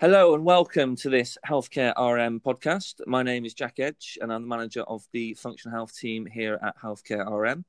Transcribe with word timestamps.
Hello 0.00 0.34
and 0.34 0.46
welcome 0.46 0.96
to 0.96 1.10
this 1.10 1.36
Healthcare 1.46 1.92
RM 1.94 2.40
podcast. 2.40 3.02
My 3.06 3.22
name 3.22 3.44
is 3.44 3.52
Jack 3.52 3.78
Edge 3.78 4.16
and 4.22 4.32
I'm 4.32 4.40
the 4.40 4.48
manager 4.48 4.80
of 4.84 5.06
the 5.12 5.34
functional 5.34 5.76
health 5.76 5.94
team 5.94 6.24
here 6.24 6.58
at 6.62 6.78
Healthcare 6.78 7.30
RM. 7.30 7.66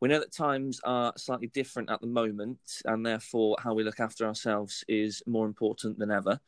We 0.00 0.08
know 0.08 0.18
that 0.18 0.32
times 0.32 0.80
are 0.82 1.12
slightly 1.16 1.46
different 1.46 1.88
at 1.88 2.00
the 2.00 2.08
moment, 2.08 2.58
and 2.84 3.06
therefore, 3.06 3.58
how 3.62 3.74
we 3.74 3.84
look 3.84 4.00
after 4.00 4.26
ourselves 4.26 4.82
is 4.88 5.22
more 5.24 5.46
important 5.46 6.00
than 6.00 6.10
ever. 6.10 6.40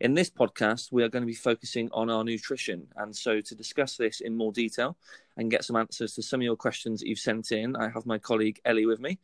In 0.00 0.12
this 0.12 0.28
podcast, 0.28 0.92
we 0.92 1.02
are 1.02 1.08
going 1.08 1.22
to 1.22 1.26
be 1.26 1.32
focusing 1.32 1.88
on 1.92 2.10
our 2.10 2.22
nutrition. 2.22 2.86
And 2.96 3.16
so, 3.16 3.40
to 3.40 3.54
discuss 3.54 3.96
this 3.96 4.20
in 4.20 4.36
more 4.36 4.52
detail 4.52 4.98
and 5.38 5.50
get 5.50 5.64
some 5.64 5.76
answers 5.76 6.14
to 6.16 6.22
some 6.22 6.40
of 6.40 6.44
your 6.44 6.56
questions 6.56 7.00
that 7.00 7.08
you've 7.08 7.18
sent 7.18 7.52
in, 7.52 7.74
I 7.74 7.88
have 7.88 8.04
my 8.04 8.18
colleague 8.18 8.60
Ellie 8.66 8.84
with 8.84 9.00
me. 9.00 9.18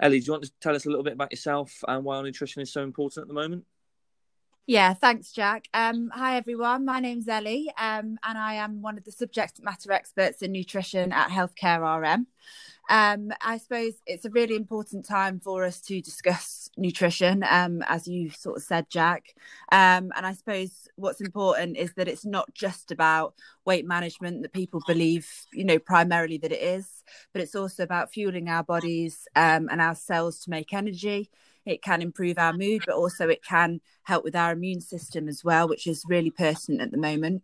Ellie, 0.00 0.18
do 0.18 0.26
you 0.26 0.32
want 0.32 0.44
to 0.46 0.52
tell 0.60 0.74
us 0.74 0.84
a 0.84 0.88
little 0.88 1.04
bit 1.04 1.12
about 1.12 1.30
yourself 1.30 1.84
and 1.86 2.02
why 2.02 2.16
our 2.16 2.24
nutrition 2.24 2.60
is 2.60 2.72
so 2.72 2.82
important 2.82 3.22
at 3.22 3.28
the 3.28 3.34
moment? 3.34 3.64
Yeah, 4.68 4.94
thanks, 4.94 5.30
Jack. 5.30 5.68
Um, 5.72 6.10
hi, 6.12 6.36
everyone. 6.36 6.84
My 6.84 6.98
name's 6.98 7.28
Ellie, 7.28 7.72
um, 7.78 8.18
and 8.24 8.36
I 8.36 8.54
am 8.54 8.82
one 8.82 8.98
of 8.98 9.04
the 9.04 9.12
subject 9.12 9.62
matter 9.62 9.92
experts 9.92 10.42
in 10.42 10.50
nutrition 10.50 11.12
at 11.12 11.28
Healthcare 11.28 11.80
RM. 12.02 12.26
Um, 12.90 13.30
I 13.40 13.58
suppose 13.58 13.92
it's 14.08 14.24
a 14.24 14.30
really 14.30 14.56
important 14.56 15.06
time 15.06 15.38
for 15.38 15.62
us 15.62 15.80
to 15.82 16.00
discuss 16.00 16.68
nutrition, 16.76 17.44
um, 17.48 17.82
as 17.86 18.08
you 18.08 18.30
sort 18.30 18.56
of 18.56 18.64
said, 18.64 18.90
Jack. 18.90 19.36
Um, 19.70 20.10
and 20.16 20.26
I 20.26 20.32
suppose 20.32 20.88
what's 20.96 21.20
important 21.20 21.76
is 21.76 21.94
that 21.94 22.08
it's 22.08 22.26
not 22.26 22.52
just 22.52 22.90
about 22.90 23.34
weight 23.64 23.86
management 23.86 24.42
that 24.42 24.52
people 24.52 24.80
believe, 24.84 25.30
you 25.52 25.64
know, 25.64 25.78
primarily 25.78 26.38
that 26.38 26.50
it 26.50 26.60
is, 26.60 27.04
but 27.32 27.40
it's 27.40 27.54
also 27.54 27.84
about 27.84 28.12
fueling 28.12 28.48
our 28.48 28.64
bodies 28.64 29.28
um, 29.36 29.68
and 29.70 29.80
our 29.80 29.94
cells 29.94 30.40
to 30.40 30.50
make 30.50 30.74
energy 30.74 31.30
it 31.66 31.82
can 31.82 32.00
improve 32.00 32.38
our 32.38 32.52
mood, 32.52 32.84
but 32.86 32.94
also 32.94 33.28
it 33.28 33.44
can 33.44 33.80
help 34.04 34.24
with 34.24 34.36
our 34.36 34.52
immune 34.52 34.80
system 34.80 35.28
as 35.28 35.44
well, 35.44 35.68
which 35.68 35.86
is 35.86 36.04
really 36.06 36.30
pertinent 36.30 36.80
at 36.80 36.92
the 36.92 36.96
moment. 36.96 37.42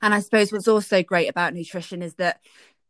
And 0.00 0.14
I 0.14 0.20
suppose 0.20 0.50
what's 0.50 0.68
also 0.68 1.02
great 1.02 1.28
about 1.28 1.54
nutrition 1.54 2.02
is 2.02 2.14
that 2.14 2.40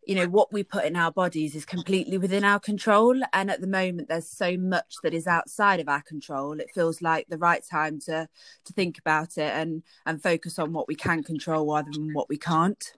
you 0.07 0.17
know 0.17 0.27
what 0.27 0.53
we 0.53 0.65
put 0.65 0.85
in 0.85 0.97
our 0.97 1.13
bodies 1.13 1.55
is 1.55 1.65
completely 1.65 2.19
within 2.19 2.45
our 2.45 2.59
control. 2.59 3.21
And 3.33 3.51
at 3.51 3.61
the 3.61 3.69
moment 3.69 4.09
there's 4.09 4.29
so 4.29 4.57
much 4.57 4.95
that 5.03 5.15
is 5.15 5.27
outside 5.27 5.79
of 5.79 5.89
our 5.89 6.03
control. 6.03 6.59
It 6.59 6.71
feels 6.75 7.03
like 7.03 7.29
the 7.29 7.39
right 7.39 7.63
time 7.69 8.01
to 8.07 8.29
to 8.65 8.73
think 8.73 8.99
about 8.99 9.39
it 9.39 9.53
and 9.53 9.83
and 10.07 10.23
focus 10.23 10.59
on 10.59 10.73
what 10.73 10.89
we 10.89 10.97
can 10.97 11.23
control 11.23 11.73
rather 11.73 11.91
than 11.93 12.15
what 12.15 12.29
we 12.29 12.37
can't. 12.37 12.95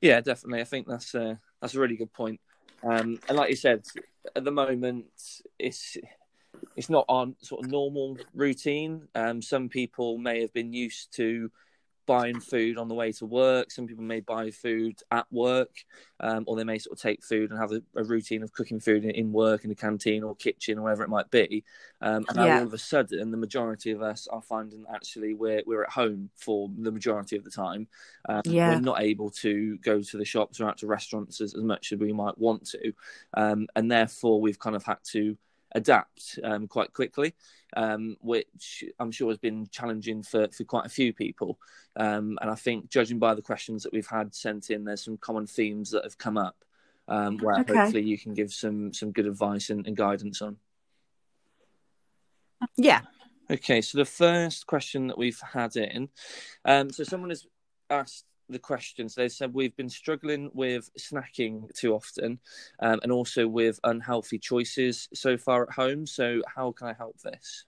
Yeah 0.00 0.20
definitely. 0.20 0.60
I 0.60 0.64
think 0.64 0.86
that's 0.86 1.14
uh, 1.14 1.36
that's 1.60 1.74
a 1.74 1.80
really 1.80 1.96
good 1.96 2.12
point 2.12 2.40
um, 2.88 3.18
and 3.28 3.36
like 3.36 3.50
you 3.50 3.56
said, 3.56 3.84
at 4.34 4.44
the 4.44 4.50
moment, 4.50 5.06
it's 5.58 5.96
it's 6.76 6.90
not 6.90 7.04
on 7.08 7.36
sort 7.40 7.64
of 7.64 7.70
normal 7.70 8.16
routine. 8.34 9.08
Um, 9.14 9.42
some 9.42 9.68
people 9.68 10.18
may 10.18 10.40
have 10.40 10.52
been 10.52 10.72
used 10.72 11.14
to 11.16 11.50
buying 12.06 12.40
food 12.40 12.78
on 12.78 12.88
the 12.88 12.94
way 12.94 13.12
to 13.12 13.26
work. 13.26 13.70
Some 13.70 13.86
people 13.86 14.04
may 14.04 14.20
buy 14.20 14.50
food 14.50 15.00
at 15.10 15.26
work, 15.30 15.70
um, 16.20 16.44
or 16.46 16.56
they 16.56 16.64
may 16.64 16.78
sort 16.78 16.96
of 16.96 17.02
take 17.02 17.24
food 17.24 17.50
and 17.50 17.58
have 17.58 17.72
a, 17.72 17.82
a 17.96 18.04
routine 18.04 18.42
of 18.42 18.52
cooking 18.52 18.80
food 18.80 19.04
in, 19.04 19.10
in, 19.10 19.32
work 19.32 19.64
in 19.64 19.68
the 19.68 19.74
canteen 19.74 20.22
or 20.22 20.34
kitchen 20.36 20.78
or 20.78 20.82
wherever 20.82 21.02
it 21.02 21.10
might 21.10 21.30
be. 21.30 21.64
Um, 22.00 22.24
and 22.28 22.38
yeah. 22.38 22.58
all 22.58 22.66
of 22.66 22.72
a 22.72 22.78
sudden, 22.78 23.30
the 23.30 23.36
majority 23.36 23.90
of 23.90 24.02
us 24.02 24.26
are 24.28 24.42
finding 24.42 24.84
actually 24.92 25.34
we're 25.34 25.62
we're 25.66 25.84
at 25.84 25.90
home 25.90 26.30
for 26.36 26.70
the 26.78 26.92
majority 26.92 27.36
of 27.36 27.44
the 27.44 27.50
time. 27.50 27.88
Um, 28.28 28.42
yeah. 28.44 28.74
We're 28.74 28.80
not 28.80 29.02
able 29.02 29.30
to 29.30 29.76
go 29.78 30.00
to 30.00 30.16
the 30.16 30.24
shops 30.24 30.60
or 30.60 30.68
out 30.68 30.78
to 30.78 30.86
restaurants 30.86 31.40
as, 31.40 31.54
as 31.54 31.62
much 31.62 31.92
as 31.92 31.98
we 31.98 32.12
might 32.12 32.38
want 32.38 32.66
to, 32.68 32.92
um, 33.34 33.66
and 33.74 33.90
therefore 33.90 34.40
we've 34.40 34.58
kind 34.58 34.76
of 34.76 34.84
had 34.84 34.98
to 35.12 35.36
adapt 35.76 36.38
um, 36.42 36.66
quite 36.66 36.92
quickly, 36.92 37.34
um, 37.76 38.16
which 38.20 38.82
I'm 38.98 39.12
sure 39.12 39.28
has 39.28 39.38
been 39.38 39.68
challenging 39.70 40.22
for, 40.22 40.48
for 40.48 40.64
quite 40.64 40.86
a 40.86 40.90
few 40.90 41.12
people. 41.12 41.58
Um, 41.94 42.38
and 42.40 42.50
I 42.50 42.54
think, 42.54 42.90
judging 42.90 43.18
by 43.18 43.34
the 43.34 43.42
questions 43.42 43.82
that 43.82 43.92
we've 43.92 44.06
had 44.06 44.34
sent 44.34 44.70
in, 44.70 44.84
there's 44.84 45.04
some 45.04 45.18
common 45.18 45.46
themes 45.46 45.90
that 45.90 46.04
have 46.04 46.18
come 46.18 46.38
up 46.38 46.56
um, 47.08 47.38
where 47.38 47.60
okay. 47.60 47.76
hopefully 47.76 48.02
you 48.02 48.18
can 48.18 48.34
give 48.34 48.52
some 48.52 48.92
some 48.92 49.12
good 49.12 49.26
advice 49.26 49.70
and, 49.70 49.86
and 49.86 49.96
guidance 49.96 50.42
on. 50.42 50.56
Yeah. 52.76 53.02
Okay, 53.48 53.80
so 53.80 53.98
the 53.98 54.04
first 54.04 54.66
question 54.66 55.06
that 55.06 55.18
we've 55.18 55.40
had 55.40 55.76
in, 55.76 56.08
um, 56.64 56.90
so 56.90 57.04
someone 57.04 57.30
has 57.30 57.46
asked 57.90 58.24
the 58.48 58.58
questions. 58.58 59.14
They 59.14 59.28
said 59.28 59.54
we've 59.54 59.76
been 59.76 59.88
struggling 59.88 60.50
with 60.54 60.90
snacking 60.98 61.72
too 61.74 61.94
often, 61.94 62.38
um, 62.80 63.00
and 63.02 63.12
also 63.12 63.46
with 63.48 63.80
unhealthy 63.84 64.38
choices 64.38 65.08
so 65.14 65.36
far 65.36 65.64
at 65.64 65.72
home. 65.72 66.06
So, 66.06 66.42
how 66.46 66.72
can 66.72 66.88
I 66.88 66.92
help 66.92 67.18
this? 67.20 67.64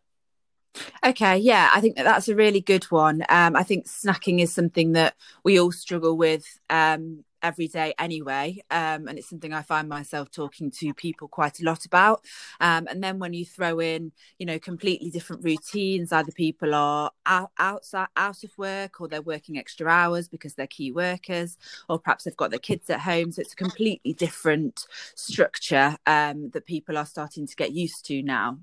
Okay, 1.04 1.38
yeah, 1.38 1.70
I 1.74 1.80
think 1.80 1.96
that 1.96 2.04
that's 2.04 2.28
a 2.28 2.34
really 2.34 2.60
good 2.60 2.84
one. 2.84 3.22
Um, 3.28 3.56
I 3.56 3.62
think 3.62 3.86
snacking 3.86 4.40
is 4.40 4.52
something 4.52 4.92
that 4.92 5.14
we 5.44 5.58
all 5.60 5.72
struggle 5.72 6.16
with 6.16 6.44
um, 6.70 7.24
every 7.42 7.68
day 7.68 7.94
anyway. 7.98 8.58
Um, 8.70 9.08
and 9.08 9.18
it's 9.18 9.28
something 9.28 9.52
i 9.52 9.62
find 9.62 9.88
myself 9.88 10.30
talking 10.30 10.70
to 10.72 10.92
people 10.94 11.28
quite 11.28 11.60
a 11.60 11.64
lot 11.64 11.84
about. 11.84 12.24
Um, 12.60 12.86
and 12.90 13.02
then 13.02 13.18
when 13.18 13.32
you 13.32 13.44
throw 13.44 13.78
in 13.80 14.12
you 14.38 14.46
know 14.46 14.58
completely 14.58 15.10
different 15.10 15.44
routines 15.44 16.12
either 16.12 16.32
people 16.32 16.74
are 16.74 17.10
out, 17.26 17.50
outside 17.58 18.08
out 18.16 18.42
of 18.44 18.50
work 18.58 19.00
or 19.00 19.08
they're 19.08 19.22
working 19.22 19.58
extra 19.58 19.86
hours 19.88 20.28
because 20.28 20.54
they're 20.54 20.66
key 20.66 20.90
workers 20.92 21.56
or 21.88 21.98
perhaps 21.98 22.24
they've 22.24 22.36
got 22.36 22.50
their 22.50 22.58
kids 22.58 22.90
at 22.90 23.00
home. 23.00 23.32
So 23.32 23.40
it's 23.42 23.52
a 23.52 23.56
completely 23.56 24.12
different 24.14 24.86
structure 25.14 25.96
um, 26.06 26.50
that 26.50 26.66
people 26.66 26.98
are 26.98 27.06
starting 27.06 27.46
to 27.46 27.56
get 27.56 27.72
used 27.72 28.04
to 28.06 28.22
now 28.22 28.58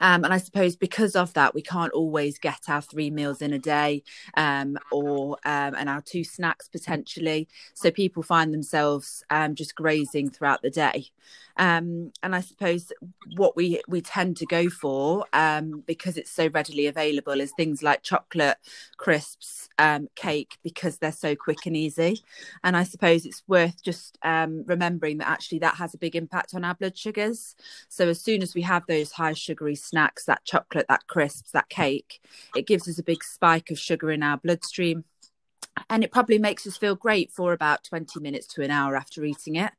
um, 0.00 0.24
and 0.24 0.32
I 0.32 0.38
suppose 0.38 0.76
because 0.76 1.16
of 1.16 1.32
that, 1.34 1.54
we 1.54 1.62
can't 1.62 1.92
always 1.92 2.38
get 2.38 2.60
our 2.68 2.82
three 2.82 3.10
meals 3.10 3.42
in 3.42 3.52
a 3.52 3.58
day 3.58 4.02
um, 4.36 4.78
or 4.90 5.38
um, 5.44 5.74
and 5.76 5.88
our 5.88 6.02
two 6.02 6.24
snacks 6.24 6.68
potentially. 6.68 7.48
So 7.74 7.90
people 7.90 8.22
find 8.22 8.52
themselves 8.52 9.24
um, 9.30 9.54
just 9.54 9.74
grazing 9.74 10.30
throughout 10.30 10.62
the 10.62 10.70
day. 10.70 11.06
Um, 11.58 12.12
and 12.22 12.34
I 12.34 12.40
suppose 12.40 12.92
what 13.36 13.56
we 13.56 13.80
we 13.88 14.00
tend 14.00 14.36
to 14.38 14.46
go 14.46 14.68
for 14.68 15.24
um, 15.32 15.82
because 15.86 16.16
it's 16.16 16.30
so 16.30 16.48
readily 16.48 16.86
available 16.86 17.40
is 17.40 17.52
things 17.52 17.82
like 17.82 18.02
chocolate, 18.02 18.58
crisps, 18.96 19.68
cake 20.14 20.58
because 20.62 20.98
they're 20.98 21.12
so 21.12 21.34
quick 21.34 21.66
and 21.66 21.76
easy. 21.76 22.22
And 22.64 22.76
I 22.76 22.84
suppose 22.84 23.26
it's 23.26 23.42
worth 23.46 23.82
just 23.82 24.18
remembering 24.24 25.18
that 25.18 25.28
actually 25.28 25.58
that 25.60 25.76
has 25.76 25.94
a 25.94 25.98
big 25.98 26.16
impact 26.16 26.54
on 26.54 26.64
our 26.64 26.74
blood 26.74 26.96
sugars. 26.96 27.54
So 27.88 28.08
as 28.08 28.20
soon 28.20 28.42
as 28.42 28.54
we 28.54 28.62
have 28.62 28.84
those 28.86 29.12
high 29.12 29.34
sugary 29.34 29.76
snacks, 29.76 30.24
that 30.24 30.44
chocolate, 30.44 30.86
that 30.88 31.06
crisps, 31.06 31.52
that 31.52 31.68
cake, 31.68 32.20
it 32.54 32.66
gives 32.66 32.88
us 32.88 32.98
a 32.98 33.02
big 33.02 33.22
spike 33.22 33.70
of 33.70 33.78
sugar 33.78 34.10
in 34.10 34.22
our 34.22 34.38
bloodstream 34.38 35.04
and 35.90 36.02
it 36.02 36.12
probably 36.12 36.38
makes 36.38 36.66
us 36.66 36.76
feel 36.76 36.94
great 36.94 37.30
for 37.30 37.52
about 37.52 37.84
20 37.84 38.20
minutes 38.20 38.46
to 38.46 38.62
an 38.62 38.70
hour 38.70 38.96
after 38.96 39.24
eating 39.24 39.56
it. 39.56 39.72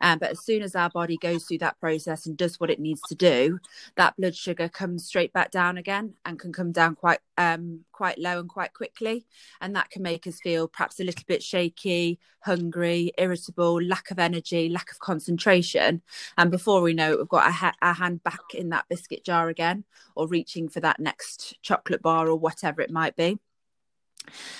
Um, 0.00 0.18
but 0.18 0.30
as 0.30 0.44
soon 0.44 0.62
as 0.62 0.76
our 0.76 0.90
body 0.90 1.16
goes 1.16 1.44
through 1.44 1.58
that 1.58 1.80
process 1.80 2.26
and 2.26 2.36
does 2.36 2.60
what 2.60 2.70
it 2.70 2.78
needs 2.78 3.00
to 3.08 3.14
do, 3.14 3.58
that 3.96 4.16
blood 4.16 4.36
sugar 4.36 4.68
comes 4.68 5.06
straight 5.06 5.32
back 5.32 5.50
down 5.50 5.78
again 5.78 6.14
and 6.24 6.38
can 6.38 6.52
come 6.52 6.72
down 6.72 6.94
quite 6.94 7.20
um, 7.36 7.84
quite 7.92 8.18
low 8.18 8.38
and 8.40 8.48
quite 8.48 8.74
quickly. 8.74 9.26
And 9.60 9.74
that 9.74 9.90
can 9.90 10.02
make 10.02 10.26
us 10.26 10.40
feel 10.40 10.68
perhaps 10.68 11.00
a 11.00 11.04
little 11.04 11.24
bit 11.26 11.42
shaky, 11.42 12.18
hungry, 12.40 13.12
irritable, 13.18 13.82
lack 13.82 14.10
of 14.10 14.18
energy, 14.18 14.68
lack 14.68 14.90
of 14.92 14.98
concentration. 14.98 16.02
And 16.36 16.50
before 16.50 16.82
we 16.82 16.94
know 16.94 17.12
it, 17.12 17.18
we've 17.18 17.28
got 17.28 17.46
our, 17.46 17.52
ha- 17.52 17.76
our 17.82 17.94
hand 17.94 18.22
back 18.22 18.54
in 18.54 18.68
that 18.70 18.86
biscuit 18.88 19.24
jar 19.24 19.48
again 19.48 19.84
or 20.14 20.28
reaching 20.28 20.68
for 20.68 20.80
that 20.80 21.00
next 21.00 21.56
chocolate 21.62 22.02
bar 22.02 22.28
or 22.28 22.36
whatever 22.36 22.80
it 22.82 22.90
might 22.90 23.16
be. 23.16 23.38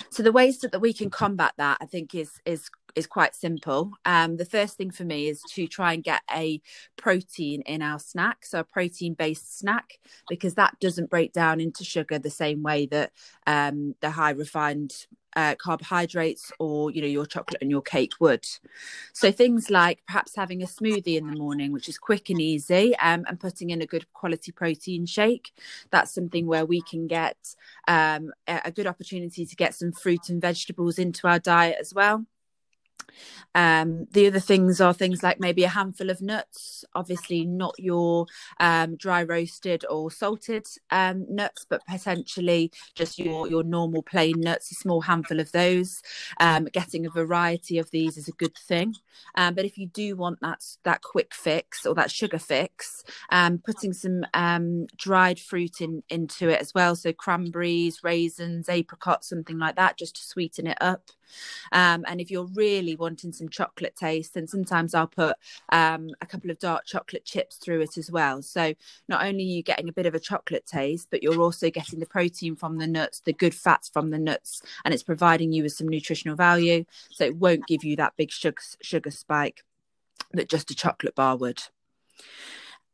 So 0.09 0.23
the 0.23 0.31
ways 0.31 0.59
that, 0.59 0.71
that 0.71 0.79
we 0.79 0.93
can 0.93 1.09
combat 1.09 1.53
that, 1.57 1.77
I 1.81 1.85
think, 1.85 2.15
is 2.15 2.31
is 2.45 2.69
is 2.95 3.07
quite 3.07 3.35
simple. 3.35 3.91
Um, 4.05 4.37
the 4.37 4.45
first 4.45 4.77
thing 4.77 4.91
for 4.91 5.03
me 5.03 5.27
is 5.27 5.41
to 5.51 5.67
try 5.67 5.93
and 5.93 6.03
get 6.03 6.21
a 6.33 6.61
protein 6.97 7.61
in 7.61 7.81
our 7.81 7.99
snack, 7.99 8.45
so 8.45 8.59
a 8.59 8.63
protein 8.63 9.13
based 9.13 9.59
snack, 9.59 9.99
because 10.27 10.55
that 10.55 10.79
doesn't 10.79 11.09
break 11.09 11.33
down 11.33 11.59
into 11.59 11.83
sugar 11.83 12.19
the 12.19 12.29
same 12.29 12.63
way 12.63 12.87
that 12.87 13.11
um, 13.47 13.95
the 14.01 14.09
high 14.09 14.31
refined 14.31 15.05
uh, 15.35 15.55
carbohydrates 15.55 16.51
or 16.59 16.91
you 16.91 17.01
know 17.01 17.07
your 17.07 17.25
chocolate 17.25 17.61
and 17.61 17.71
your 17.71 17.81
cake 17.81 18.13
would. 18.19 18.45
So 19.13 19.31
things 19.31 19.69
like 19.69 20.01
perhaps 20.07 20.35
having 20.35 20.63
a 20.63 20.65
smoothie 20.65 21.17
in 21.17 21.27
the 21.27 21.37
morning 21.37 21.71
which 21.71 21.89
is 21.89 21.97
quick 21.97 22.29
and 22.29 22.41
easy 22.41 22.95
um, 22.97 23.25
and 23.27 23.39
putting 23.39 23.69
in 23.69 23.81
a 23.81 23.85
good 23.85 24.11
quality 24.13 24.51
protein 24.51 25.05
shake. 25.05 25.51
That's 25.91 26.13
something 26.13 26.47
where 26.47 26.65
we 26.65 26.81
can 26.81 27.07
get 27.07 27.37
um, 27.87 28.31
a 28.47 28.71
good 28.71 28.87
opportunity 28.87 29.45
to 29.45 29.55
get 29.55 29.75
some 29.75 29.91
fruit 29.91 30.29
and 30.29 30.41
vegetables 30.41 30.99
into 30.99 31.27
our 31.27 31.39
diet 31.39 31.77
as 31.79 31.93
well 31.93 32.25
Um, 33.55 34.07
the 34.11 34.27
other 34.27 34.39
things 34.39 34.79
are 34.81 34.93
things 34.93 35.23
like 35.23 35.39
maybe 35.39 35.63
a 35.63 35.69
handful 35.69 36.09
of 36.09 36.21
nuts, 36.21 36.85
obviously 36.95 37.45
not 37.45 37.75
your 37.77 38.25
um, 38.59 38.95
dry 38.95 39.23
roasted 39.23 39.85
or 39.89 40.11
salted 40.11 40.67
um, 40.91 41.25
nuts, 41.29 41.65
but 41.69 41.85
potentially 41.85 42.71
just 42.95 43.19
your 43.19 43.47
your 43.47 43.63
normal 43.63 44.03
plain 44.03 44.39
nuts. 44.39 44.71
A 44.71 44.75
small 44.75 45.01
handful 45.01 45.39
of 45.39 45.51
those. 45.51 46.01
Um, 46.39 46.65
getting 46.65 47.05
a 47.05 47.09
variety 47.09 47.77
of 47.77 47.91
these 47.91 48.17
is 48.17 48.27
a 48.27 48.33
good 48.33 48.55
thing. 48.57 48.95
Um, 49.35 49.55
but 49.55 49.65
if 49.65 49.77
you 49.77 49.87
do 49.87 50.15
want 50.15 50.39
that 50.41 50.63
that 50.83 51.01
quick 51.01 51.33
fix 51.33 51.85
or 51.85 51.95
that 51.95 52.11
sugar 52.11 52.39
fix, 52.39 53.03
um, 53.31 53.59
putting 53.59 53.93
some 53.93 54.23
dried 54.97 55.39
fruit 55.39 55.81
in 55.81 56.03
into 56.09 56.49
it 56.49 56.61
as 56.61 56.73
well, 56.73 56.95
so 56.95 57.13
cranberries, 57.13 58.03
raisins, 58.03 58.69
apricots, 58.69 59.29
something 59.29 59.57
like 59.57 59.75
that, 59.75 59.97
just 59.97 60.15
to 60.15 60.23
sweeten 60.23 60.67
it 60.67 60.77
up. 60.81 61.09
Um, 61.71 62.05
and 62.07 62.19
if 62.19 62.31
you're 62.31 62.49
really 62.55 62.95
wanting 62.95 63.31
some 63.31 63.49
chocolate 63.49 63.95
taste, 63.95 64.33
then 64.33 64.47
sometimes 64.47 64.93
I'll 64.93 65.07
put 65.07 65.35
um, 65.71 66.09
a 66.21 66.25
couple 66.25 66.51
of 66.51 66.59
dark 66.59 66.85
chocolate 66.85 67.25
chips 67.25 67.57
through 67.57 67.81
it 67.81 67.97
as 67.97 68.11
well. 68.11 68.41
So 68.41 68.73
not 69.07 69.25
only 69.25 69.43
are 69.43 69.55
you 69.55 69.63
getting 69.63 69.89
a 69.89 69.93
bit 69.93 70.05
of 70.05 70.15
a 70.15 70.19
chocolate 70.19 70.65
taste, 70.65 71.07
but 71.11 71.23
you're 71.23 71.41
also 71.41 71.69
getting 71.69 71.99
the 71.99 72.05
protein 72.05 72.55
from 72.55 72.77
the 72.77 72.87
nuts, 72.87 73.21
the 73.21 73.33
good 73.33 73.55
fats 73.55 73.89
from 73.89 74.09
the 74.09 74.19
nuts, 74.19 74.61
and 74.85 74.93
it's 74.93 75.03
providing 75.03 75.51
you 75.51 75.63
with 75.63 75.73
some 75.73 75.87
nutritional 75.87 76.35
value. 76.35 76.85
So 77.11 77.25
it 77.25 77.35
won't 77.35 77.67
give 77.67 77.83
you 77.83 77.95
that 77.97 78.13
big 78.17 78.31
sugar, 78.31 78.61
sugar 78.81 79.11
spike 79.11 79.63
that 80.33 80.49
just 80.49 80.71
a 80.71 80.75
chocolate 80.75 81.15
bar 81.15 81.35
would. 81.37 81.63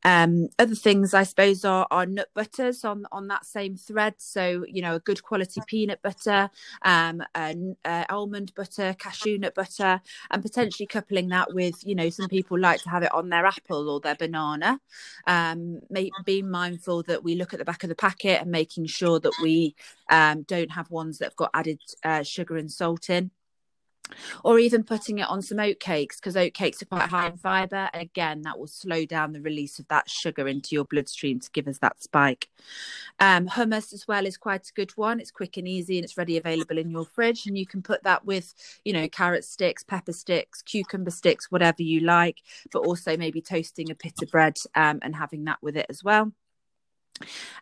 Um, 0.05 0.49
other 0.59 0.75
things, 0.75 1.15
I 1.15 1.23
suppose, 1.23 1.65
are, 1.65 1.87
are 1.89 2.05
nut 2.05 2.29
butters 2.35 2.85
on 2.85 3.07
on 3.11 3.27
that 3.29 3.43
same 3.43 3.75
thread. 3.75 4.13
So 4.19 4.63
you 4.67 4.83
know, 4.83 4.95
a 4.95 4.99
good 4.99 5.23
quality 5.23 5.61
peanut 5.65 6.01
butter, 6.03 6.51
um, 6.83 7.23
a, 7.35 7.55
a 7.83 8.05
almond 8.09 8.53
butter, 8.53 8.95
cashew 8.99 9.39
nut 9.39 9.55
butter, 9.55 9.99
and 10.29 10.43
potentially 10.43 10.85
coupling 10.85 11.29
that 11.29 11.55
with 11.55 11.75
you 11.83 11.95
know, 11.95 12.11
some 12.11 12.29
people 12.29 12.59
like 12.59 12.83
to 12.83 12.89
have 12.89 13.01
it 13.01 13.13
on 13.15 13.29
their 13.29 13.47
apple 13.47 13.89
or 13.89 13.99
their 13.99 14.15
banana. 14.15 14.79
Um, 15.25 15.79
may, 15.89 16.11
being 16.23 16.51
mindful 16.51 17.01
that 17.03 17.23
we 17.23 17.33
look 17.33 17.53
at 17.53 17.59
the 17.59 17.65
back 17.65 17.83
of 17.83 17.89
the 17.89 17.95
packet 17.95 18.41
and 18.41 18.51
making 18.51 18.85
sure 18.85 19.19
that 19.19 19.33
we 19.41 19.75
um, 20.11 20.43
don't 20.43 20.71
have 20.71 20.91
ones 20.91 21.17
that 21.17 21.25
have 21.25 21.35
got 21.35 21.49
added 21.55 21.79
uh, 22.03 22.21
sugar 22.21 22.57
and 22.57 22.71
salt 22.71 23.09
in 23.09 23.31
or 24.43 24.59
even 24.59 24.83
putting 24.83 25.19
it 25.19 25.27
on 25.29 25.41
some 25.41 25.59
oat 25.59 25.79
cakes 25.79 26.17
because 26.17 26.37
oat 26.37 26.53
cakes 26.53 26.81
are 26.81 26.85
quite 26.85 27.09
high 27.09 27.27
in 27.27 27.37
fiber 27.37 27.89
again 27.93 28.41
that 28.43 28.57
will 28.57 28.67
slow 28.67 29.05
down 29.05 29.33
the 29.33 29.41
release 29.41 29.79
of 29.79 29.87
that 29.87 30.09
sugar 30.09 30.47
into 30.47 30.75
your 30.75 30.85
bloodstream 30.85 31.39
to 31.39 31.49
give 31.51 31.67
us 31.67 31.79
that 31.79 32.01
spike. 32.01 32.49
Um, 33.19 33.47
hummus 33.47 33.93
as 33.93 34.07
well 34.07 34.25
is 34.25 34.37
quite 34.37 34.67
a 34.67 34.73
good 34.73 34.91
one. 34.91 35.19
It's 35.19 35.31
quick 35.31 35.57
and 35.57 35.67
easy 35.67 35.97
and 35.97 36.05
it's 36.05 36.17
ready 36.17 36.37
available 36.37 36.77
in 36.77 36.89
your 36.89 37.05
fridge 37.05 37.45
and 37.45 37.57
you 37.57 37.65
can 37.65 37.81
put 37.81 38.03
that 38.03 38.25
with 38.25 38.53
you 38.83 38.93
know 38.93 39.07
carrot 39.07 39.43
sticks 39.43 39.83
pepper 39.83 40.13
sticks 40.13 40.61
cucumber 40.61 41.11
sticks 41.11 41.51
whatever 41.51 41.83
you 41.83 42.01
like 42.01 42.41
but 42.71 42.79
also 42.79 43.17
maybe 43.17 43.41
toasting 43.41 43.91
a 43.91 43.95
pita 43.95 44.25
bread 44.27 44.57
um, 44.75 44.99
and 45.01 45.15
having 45.15 45.45
that 45.45 45.57
with 45.61 45.77
it 45.77 45.85
as 45.89 46.03
well. 46.03 46.31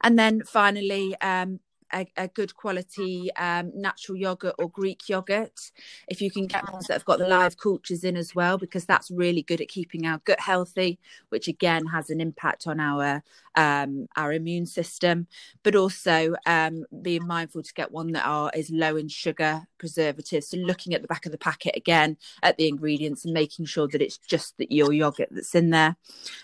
And 0.01 0.17
then 0.17 0.43
finally 0.43 1.15
um, 1.21 1.59
a, 1.93 2.07
a 2.17 2.27
good 2.27 2.55
quality 2.55 3.29
um, 3.35 3.71
natural 3.75 4.17
yogurt 4.17 4.55
or 4.57 4.69
Greek 4.69 5.07
yogurt. 5.07 5.71
If 6.07 6.21
you 6.21 6.31
can 6.31 6.47
get 6.47 6.71
ones 6.71 6.87
that 6.87 6.93
have 6.93 7.05
got 7.05 7.19
the 7.19 7.27
live 7.27 7.57
cultures 7.57 8.03
in 8.03 8.17
as 8.17 8.33
well, 8.35 8.57
because 8.57 8.85
that's 8.85 9.11
really 9.11 9.41
good 9.41 9.61
at 9.61 9.67
keeping 9.67 10.05
our 10.05 10.19
gut 10.25 10.39
healthy, 10.39 10.99
which 11.29 11.47
again 11.47 11.85
has 11.87 12.09
an 12.09 12.19
impact 12.19 12.67
on 12.67 12.79
our 12.79 13.23
um, 13.55 14.07
our 14.15 14.33
immune 14.33 14.65
system. 14.65 15.27
But 15.61 15.75
also 15.75 16.35
um, 16.45 16.85
being 17.01 17.27
mindful 17.27 17.63
to 17.63 17.73
get 17.73 17.91
one 17.91 18.11
that 18.13 18.25
are 18.25 18.51
is 18.53 18.69
low 18.71 18.95
in 18.95 19.07
sugar, 19.07 19.67
preservatives. 19.77 20.49
So 20.49 20.57
looking 20.57 20.93
at 20.93 21.01
the 21.01 21.07
back 21.07 21.25
of 21.25 21.31
the 21.31 21.37
packet 21.37 21.75
again 21.75 22.17
at 22.41 22.57
the 22.57 22.67
ingredients 22.67 23.25
and 23.25 23.33
making 23.33 23.65
sure 23.65 23.87
that 23.87 24.01
it's 24.01 24.17
just 24.17 24.57
that 24.57 24.71
your 24.71 24.91
yogurt 24.91 25.29
that's 25.31 25.55
in 25.55 25.69
there, 25.69 25.95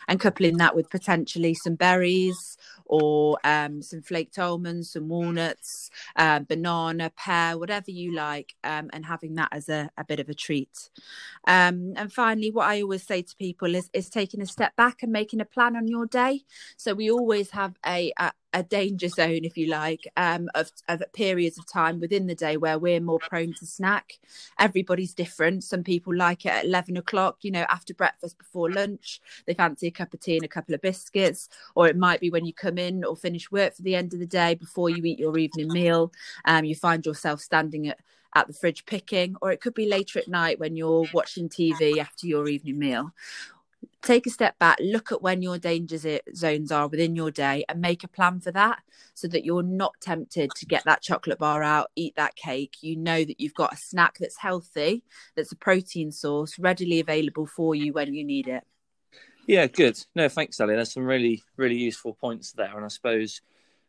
and 0.08 0.20
coupling 0.20 0.58
that 0.58 0.76
with 0.76 0.90
potentially 0.90 1.54
some 1.54 1.76
berries 1.76 2.58
or 2.90 3.38
um, 3.44 3.82
some 3.82 4.02
flaked 4.02 4.38
almonds, 4.40 4.92
some 4.92 5.08
walnuts, 5.08 5.92
uh, 6.16 6.40
banana, 6.40 7.12
pear, 7.16 7.58
whatever 7.58 7.92
you 7.92 8.14
like, 8.14 8.56
um, 8.64 8.90
and 8.92 9.06
having 9.06 9.36
that 9.36 9.50
as 9.52 9.70
a, 9.70 9.90
a 9.96 10.04
bit 10.04 10.20
of 10.20 10.28
a 10.28 10.34
treat. 10.34 10.90
Um, 11.48 11.94
and 11.96 12.12
finally, 12.12 12.52
what 12.52 12.68
I 12.68 12.82
always 12.82 13.04
say 13.04 13.22
to 13.22 13.36
people 13.38 13.76
is, 13.76 13.90
is 13.94 14.10
taking 14.10 14.42
a 14.42 14.46
step 14.46 14.76
back 14.76 15.04
and 15.04 15.12
making 15.12 15.40
a 15.40 15.46
plan 15.46 15.76
on 15.76 15.88
your 15.88 16.08
day. 16.08 16.42
So 16.78 16.94
we 16.94 17.12
always 17.12 17.52
have 17.52 17.76
a, 17.86 18.12
a 18.18 18.32
a 18.54 18.64
danger 18.64 19.08
zone, 19.08 19.44
if 19.44 19.58
you 19.58 19.68
like, 19.68 20.08
um, 20.18 20.50
of, 20.56 20.72
of 20.88 21.04
periods 21.14 21.58
of 21.58 21.68
time 21.68 22.00
within 22.00 22.28
the 22.28 22.36
day 22.36 22.58
where 22.58 22.80
we're 22.80 23.00
more 23.00 23.20
prone 23.20 23.54
to 23.54 23.66
snack. 23.66 24.20
Everybody's 24.58 25.14
different. 25.14 25.64
Some 25.64 25.84
people 25.84 26.16
like 26.16 26.46
it 26.46 26.50
at 26.50 26.66
11 26.66 26.98
o'clock, 26.98 27.38
you 27.42 27.52
know, 27.52 27.66
after 27.70 27.94
breakfast, 27.94 28.38
before 28.38 28.72
lunch. 28.72 29.22
They 29.46 29.54
fancy 29.54 29.88
a 29.88 29.92
cup 29.92 30.14
of 30.14 30.20
tea 30.20 30.38
and 30.38 30.46
a 30.46 30.50
couple 30.50 30.74
of 30.74 30.82
biscuits. 30.82 31.50
Or 31.76 31.88
it 31.88 31.98
might 31.98 32.20
be 32.20 32.32
when 32.32 32.46
you 32.46 32.54
come 32.54 32.78
in 32.78 33.04
or 33.04 33.16
finish 33.16 33.52
work 33.52 33.76
for 33.76 33.84
the 33.84 33.96
end 33.96 34.14
of 34.14 34.20
the 34.20 34.26
day 34.26 34.56
before 34.56 34.90
you 34.90 35.04
eat 35.04 35.20
your 35.20 35.38
evening 35.38 35.72
meal. 35.72 36.12
Um, 36.46 36.66
you 36.66 36.76
find 36.76 37.06
yourself 37.06 37.42
standing 37.42 37.88
at 37.88 38.00
at 38.36 38.46
the 38.46 38.54
fridge 38.54 38.86
picking, 38.86 39.36
or 39.42 39.52
it 39.52 39.60
could 39.60 39.74
be 39.74 39.88
later 39.88 40.20
at 40.20 40.28
night 40.28 40.60
when 40.60 40.76
you're 40.76 41.08
watching 41.14 41.50
TV 41.50 41.98
after 41.98 42.28
your 42.28 42.48
evening 42.48 42.78
meal 42.78 43.12
take 44.02 44.26
a 44.26 44.30
step 44.30 44.58
back, 44.60 44.78
look 44.80 45.12
at 45.12 45.22
when 45.22 45.42
your 45.42 45.58
danger 45.58 46.20
zones 46.34 46.72
are 46.72 46.88
within 46.88 47.16
your 47.16 47.32
day 47.32 47.66
and 47.68 47.82
make 47.82 48.04
a 48.04 48.08
plan 48.08 48.40
for 48.40 48.52
that 48.52 48.80
so 49.14 49.28
that 49.28 49.46
you're 49.46 49.64
not 49.64 49.94
tempted 50.02 50.52
to 50.56 50.66
get 50.66 50.84
that 50.86 51.02
chocolate 51.02 51.40
bar 51.40 51.64
out, 51.64 51.90
eat 51.96 52.16
that 52.16 52.36
cake. 52.36 52.78
You 52.82 52.96
know 52.96 53.24
that 53.24 53.40
you've 53.40 53.54
got 53.54 53.74
a 53.74 53.78
snack 53.78 54.18
that's 54.20 54.38
healthy, 54.38 55.04
that's 55.36 55.52
a 55.52 55.58
protein 55.58 56.12
source 56.12 56.58
readily 56.58 57.00
available 57.00 57.46
for 57.46 57.76
you 57.76 57.94
when 57.94 58.14
you 58.14 58.24
need 58.24 58.48
it. 58.48 58.64
Yeah, 59.48 59.66
good. 59.68 59.98
No, 60.14 60.30
thanks, 60.30 60.60
Ellie. 60.60 60.76
There's 60.76 60.94
some 60.94 61.06
really, 61.06 61.44
really 61.58 61.78
useful 61.78 62.14
points 62.14 62.52
there. 62.52 62.76
And 62.76 62.86
I 62.86 62.90
suppose, 62.90 63.42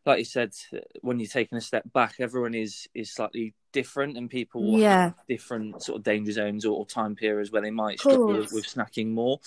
like 0.07 0.19
you 0.19 0.25
said, 0.25 0.53
when 1.03 1.19
you're 1.19 1.29
taking 1.29 1.59
a 1.59 1.61
step 1.61 1.85
back, 1.93 2.15
everyone 2.19 2.55
is 2.55 2.89
is 2.95 3.13
slightly 3.13 3.55
different 3.73 4.17
and 4.17 4.31
people 4.31 4.79
yeah. 4.79 5.03
have 5.05 5.27
different 5.29 5.83
sort 5.83 5.99
of 5.99 6.03
danger 6.03 6.33
zones 6.33 6.65
or, 6.65 6.79
or 6.79 6.87
time 6.87 7.15
periods 7.15 7.53
where 7.53 7.63
they 7.63 7.71
might 7.71 7.99
struggle 7.99 8.29
with, 8.29 8.53
with, 8.53 8.67
snacking 8.67 9.09
more. 9.09 9.39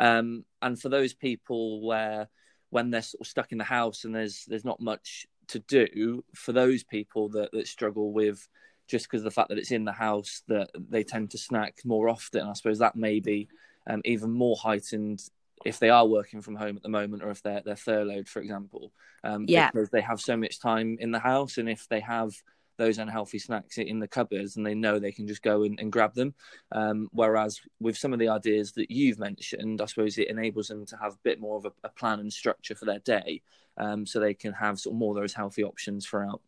Um, 0.00 0.44
and 0.62 0.80
for 0.80 0.88
those 0.88 1.12
people 1.12 1.86
where 1.86 2.28
when 2.70 2.90
they're 2.90 3.02
sort 3.02 3.20
of 3.20 3.26
stuck 3.26 3.52
in 3.52 3.58
the 3.58 3.64
house 3.64 4.04
and 4.04 4.14
there's 4.14 4.44
there's 4.46 4.64
not 4.64 4.80
much 4.80 5.26
to 5.48 5.58
do, 5.60 6.24
for 6.34 6.52
those 6.52 6.82
people 6.82 7.28
that, 7.30 7.50
that 7.52 7.68
struggle 7.68 8.12
with 8.12 8.48
just 8.88 9.04
because 9.06 9.20
of 9.20 9.24
the 9.24 9.30
fact 9.30 9.50
that 9.50 9.58
it's 9.58 9.72
in 9.72 9.84
the 9.84 9.92
house 9.92 10.42
that 10.48 10.70
they 10.74 11.04
tend 11.04 11.30
to 11.30 11.38
snack 11.38 11.76
more 11.84 12.08
often, 12.08 12.46
I 12.46 12.54
suppose 12.54 12.78
that 12.78 12.96
may 12.96 13.20
be 13.20 13.48
um, 13.88 14.00
even 14.04 14.30
more 14.30 14.56
heightened 14.56 15.22
if 15.64 15.78
they 15.78 15.90
are 15.90 16.06
working 16.06 16.40
from 16.40 16.54
home 16.56 16.76
at 16.76 16.82
the 16.82 16.88
moment 16.88 17.22
or 17.22 17.30
if 17.30 17.42
they're 17.42 17.62
they're 17.64 17.76
furloughed, 17.76 18.28
for 18.28 18.40
example. 18.40 18.92
Um, 19.22 19.44
yeah. 19.48 19.70
because 19.70 19.90
they 19.90 20.00
have 20.00 20.20
so 20.20 20.34
much 20.34 20.60
time 20.60 20.96
in 20.98 21.10
the 21.10 21.18
house 21.18 21.58
and 21.58 21.68
if 21.68 21.86
they 21.88 22.00
have 22.00 22.32
those 22.80 22.98
unhealthy 22.98 23.38
snacks 23.38 23.76
in 23.76 24.00
the 24.00 24.08
cupboards 24.08 24.56
and 24.56 24.64
they 24.64 24.74
know 24.74 24.98
they 24.98 25.12
can 25.12 25.28
just 25.28 25.42
go 25.42 25.62
and, 25.64 25.78
and 25.78 25.92
grab 25.92 26.14
them. 26.14 26.34
Um, 26.72 27.08
whereas 27.12 27.60
with 27.78 27.96
some 27.96 28.12
of 28.12 28.18
the 28.18 28.28
ideas 28.28 28.72
that 28.72 28.90
you've 28.90 29.18
mentioned, 29.18 29.82
I 29.82 29.86
suppose 29.86 30.16
it 30.16 30.28
enables 30.28 30.68
them 30.68 30.86
to 30.86 30.96
have 30.96 31.12
a 31.12 31.18
bit 31.22 31.40
more 31.40 31.58
of 31.58 31.66
a, 31.66 31.72
a 31.84 31.90
plan 31.90 32.20
and 32.20 32.32
structure 32.32 32.74
for 32.74 32.86
their 32.86 32.98
day 33.00 33.42
um, 33.76 34.06
so 34.06 34.18
they 34.18 34.34
can 34.34 34.54
have 34.54 34.80
sort 34.80 34.94
of 34.94 34.98
more 34.98 35.14
of 35.14 35.20
those 35.20 35.34
healthy 35.34 35.62
options 35.62 36.06
throughout. 36.06 36.40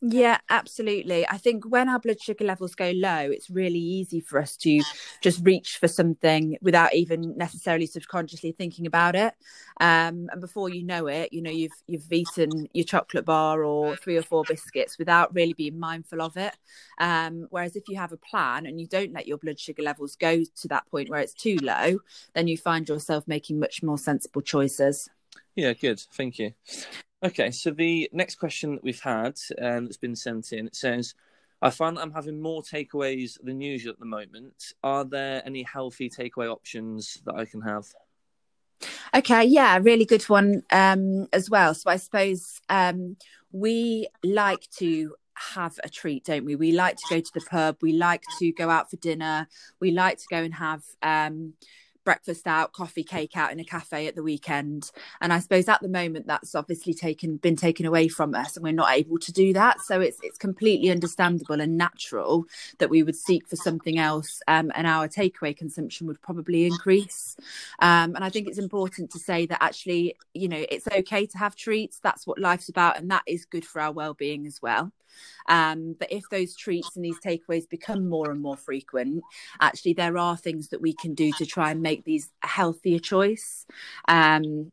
Yeah, 0.00 0.38
absolutely. 0.48 1.26
I 1.28 1.38
think 1.38 1.64
when 1.68 1.88
our 1.88 1.98
blood 1.98 2.20
sugar 2.20 2.44
levels 2.44 2.76
go 2.76 2.92
low, 2.94 3.30
it's 3.32 3.50
really 3.50 3.80
easy 3.80 4.20
for 4.20 4.40
us 4.40 4.56
to 4.58 4.84
just 5.20 5.44
reach 5.44 5.78
for 5.78 5.88
something 5.88 6.56
without 6.62 6.94
even 6.94 7.36
necessarily 7.36 7.86
subconsciously 7.86 8.52
thinking 8.52 8.86
about 8.86 9.16
it. 9.16 9.34
Um, 9.80 10.28
and 10.30 10.40
before 10.40 10.68
you 10.68 10.84
know 10.84 11.08
it, 11.08 11.32
you 11.32 11.42
know 11.42 11.50
you've 11.50 11.72
you've 11.88 12.12
eaten 12.12 12.68
your 12.72 12.84
chocolate 12.84 13.24
bar 13.24 13.64
or 13.64 13.96
three 13.96 14.16
or 14.16 14.22
four 14.22 14.44
biscuits 14.44 14.98
without 14.98 15.34
really 15.34 15.52
being 15.52 15.80
mindful 15.80 16.22
of 16.22 16.36
it. 16.36 16.56
Um, 16.98 17.48
whereas 17.50 17.74
if 17.74 17.88
you 17.88 17.96
have 17.96 18.12
a 18.12 18.16
plan 18.18 18.66
and 18.66 18.80
you 18.80 18.86
don't 18.86 19.12
let 19.12 19.26
your 19.26 19.38
blood 19.38 19.58
sugar 19.58 19.82
levels 19.82 20.14
go 20.14 20.44
to 20.44 20.68
that 20.68 20.88
point 20.92 21.08
where 21.08 21.20
it's 21.20 21.34
too 21.34 21.58
low, 21.60 21.98
then 22.34 22.46
you 22.46 22.56
find 22.56 22.88
yourself 22.88 23.26
making 23.26 23.58
much 23.58 23.82
more 23.82 23.98
sensible 23.98 24.42
choices. 24.42 25.10
Yeah, 25.56 25.72
good. 25.72 26.00
Thank 26.12 26.38
you. 26.38 26.52
Okay, 27.24 27.50
so 27.50 27.72
the 27.72 28.08
next 28.12 28.36
question 28.36 28.76
that 28.76 28.84
we've 28.84 29.00
had 29.00 29.34
um, 29.60 29.84
that's 29.84 29.96
been 29.96 30.14
sent 30.14 30.52
in 30.52 30.68
it 30.68 30.76
says, 30.76 31.14
I 31.60 31.70
find 31.70 31.96
that 31.96 32.02
I'm 32.02 32.12
having 32.12 32.40
more 32.40 32.62
takeaways 32.62 33.36
than 33.42 33.60
usual 33.60 33.92
at 33.92 33.98
the 33.98 34.06
moment. 34.06 34.72
Are 34.84 35.04
there 35.04 35.42
any 35.44 35.64
healthy 35.64 36.08
takeaway 36.08 36.48
options 36.48 37.20
that 37.26 37.34
I 37.34 37.44
can 37.44 37.60
have? 37.62 37.86
Okay, 39.12 39.44
yeah, 39.44 39.78
really 39.82 40.04
good 40.04 40.22
one 40.28 40.62
um, 40.70 41.26
as 41.32 41.50
well. 41.50 41.74
So 41.74 41.90
I 41.90 41.96
suppose 41.96 42.60
um, 42.68 43.16
we 43.50 44.06
like 44.22 44.68
to 44.76 45.16
have 45.34 45.78
a 45.82 45.88
treat, 45.88 46.24
don't 46.24 46.44
we? 46.44 46.54
We 46.54 46.70
like 46.70 46.96
to 46.96 47.06
go 47.10 47.20
to 47.20 47.30
the 47.34 47.40
pub, 47.40 47.78
we 47.82 47.92
like 47.92 48.22
to 48.38 48.52
go 48.52 48.70
out 48.70 48.90
for 48.90 48.96
dinner, 48.96 49.48
we 49.80 49.90
like 49.90 50.18
to 50.18 50.26
go 50.30 50.36
and 50.36 50.54
have 50.54 50.82
um, 51.02 51.54
breakfast 52.08 52.46
out, 52.46 52.72
coffee, 52.72 53.04
cake 53.04 53.36
out 53.36 53.52
in 53.52 53.60
a 53.60 53.64
cafe 53.64 54.06
at 54.06 54.14
the 54.14 54.22
weekend. 54.22 54.90
And 55.20 55.30
I 55.30 55.40
suppose 55.40 55.68
at 55.68 55.82
the 55.82 55.90
moment 55.90 56.26
that's 56.26 56.54
obviously 56.54 56.94
taken 56.94 57.36
been 57.36 57.54
taken 57.54 57.84
away 57.84 58.08
from 58.08 58.34
us 58.34 58.56
and 58.56 58.64
we're 58.64 58.72
not 58.72 58.92
able 58.92 59.18
to 59.18 59.30
do 59.30 59.52
that. 59.52 59.82
So 59.82 60.00
it's 60.00 60.18
it's 60.22 60.38
completely 60.38 60.90
understandable 60.90 61.60
and 61.60 61.76
natural 61.76 62.46
that 62.78 62.88
we 62.88 63.02
would 63.02 63.14
seek 63.14 63.46
for 63.46 63.56
something 63.56 63.98
else 63.98 64.40
um, 64.48 64.72
and 64.74 64.86
our 64.86 65.06
takeaway 65.06 65.54
consumption 65.54 66.06
would 66.06 66.22
probably 66.22 66.64
increase. 66.64 67.36
Um, 67.80 68.14
and 68.14 68.24
I 68.24 68.30
think 68.30 68.48
it's 68.48 68.56
important 68.56 69.10
to 69.10 69.18
say 69.18 69.44
that 69.44 69.62
actually, 69.62 70.16
you 70.32 70.48
know, 70.48 70.64
it's 70.70 70.88
okay 70.88 71.26
to 71.26 71.36
have 71.36 71.56
treats. 71.56 72.00
That's 72.00 72.26
what 72.26 72.38
life's 72.38 72.70
about 72.70 72.96
and 72.96 73.10
that 73.10 73.24
is 73.26 73.44
good 73.44 73.66
for 73.66 73.82
our 73.82 73.92
well-being 73.92 74.46
as 74.46 74.62
well. 74.62 74.92
Um, 75.48 75.96
but 75.98 76.12
if 76.12 76.24
those 76.30 76.56
treats 76.56 76.96
and 76.96 77.04
these 77.04 77.20
takeaways 77.20 77.68
become 77.68 78.08
more 78.08 78.30
and 78.30 78.40
more 78.40 78.56
frequent, 78.56 79.22
actually, 79.60 79.94
there 79.94 80.18
are 80.18 80.36
things 80.36 80.68
that 80.68 80.80
we 80.80 80.92
can 80.92 81.14
do 81.14 81.32
to 81.32 81.46
try 81.46 81.70
and 81.70 81.82
make 81.82 82.04
these 82.04 82.30
a 82.42 82.46
healthier 82.46 82.98
choice. 82.98 83.66
Um, 84.06 84.72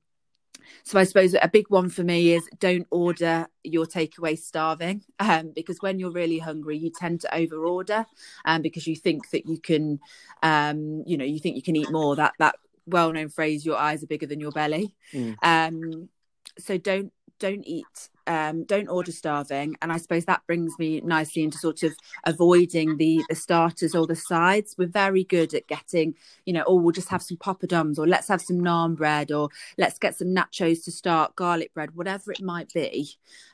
so 0.83 0.99
I 0.99 1.03
suppose 1.03 1.35
a 1.39 1.47
big 1.47 1.69
one 1.69 1.89
for 1.89 2.03
me 2.03 2.33
is 2.33 2.47
don't 2.59 2.87
order 2.91 3.47
your 3.63 3.85
takeaway 3.85 4.37
starving, 4.37 5.03
um, 5.19 5.51
because 5.55 5.81
when 5.81 5.99
you're 5.99 6.11
really 6.11 6.39
hungry, 6.39 6.77
you 6.77 6.91
tend 6.91 7.21
to 7.21 7.35
over 7.35 7.65
order, 7.65 8.05
um, 8.45 8.61
because 8.61 8.87
you 8.87 8.95
think 8.95 9.29
that 9.31 9.45
you 9.47 9.59
can, 9.59 9.99
um, 10.43 11.03
you 11.05 11.17
know, 11.17 11.25
you 11.25 11.39
think 11.39 11.55
you 11.55 11.63
can 11.63 11.75
eat 11.75 11.91
more. 11.91 12.15
That 12.15 12.33
that 12.39 12.55
well 12.85 13.11
known 13.11 13.29
phrase, 13.29 13.65
"Your 13.65 13.77
eyes 13.77 14.03
are 14.03 14.07
bigger 14.07 14.27
than 14.27 14.39
your 14.39 14.51
belly." 14.51 14.93
Mm. 15.13 15.35
Um, 15.41 16.09
so 16.57 16.77
don't 16.77 17.11
don't 17.39 17.63
eat 17.65 18.09
um, 18.27 18.63
don't 18.63 18.87
order 18.89 19.11
starving. 19.11 19.75
And 19.81 19.91
i 19.91 19.97
suppose 19.97 20.25
that 20.25 20.45
brings 20.47 20.77
me 20.79 21.01
nicely 21.01 21.43
into 21.43 21.57
sort 21.57 21.83
of 21.83 21.95
avoiding 22.25 22.97
the 22.97 23.23
the 23.29 23.35
starters 23.35 23.95
or 23.95 24.07
the 24.07 24.15
sides. 24.15 24.75
We're 24.77 24.87
very 24.87 25.23
good 25.23 25.53
at 25.53 25.67
getting 25.67 26.15
you 26.45 26.53
know 26.53 26.63
oh 26.67 26.75
we'll 26.75 26.91
just 26.91 27.09
have 27.09 27.21
some 27.21 27.37
poppadoms 27.37 27.97
or 27.97 28.07
let's 28.07 28.27
have 28.27 28.41
some 28.41 28.57
naan 28.57 28.95
bread 28.95 29.31
or 29.31 29.49
let's 29.77 29.99
get 29.99 30.15
some 30.15 30.29
nachos 30.29 30.83
to 30.85 30.91
start 30.91 31.35
garlic 31.35 31.73
bread 31.73 31.95
whatever 31.95 32.31
it 32.31 32.41
might 32.41 32.73
be. 32.73 33.09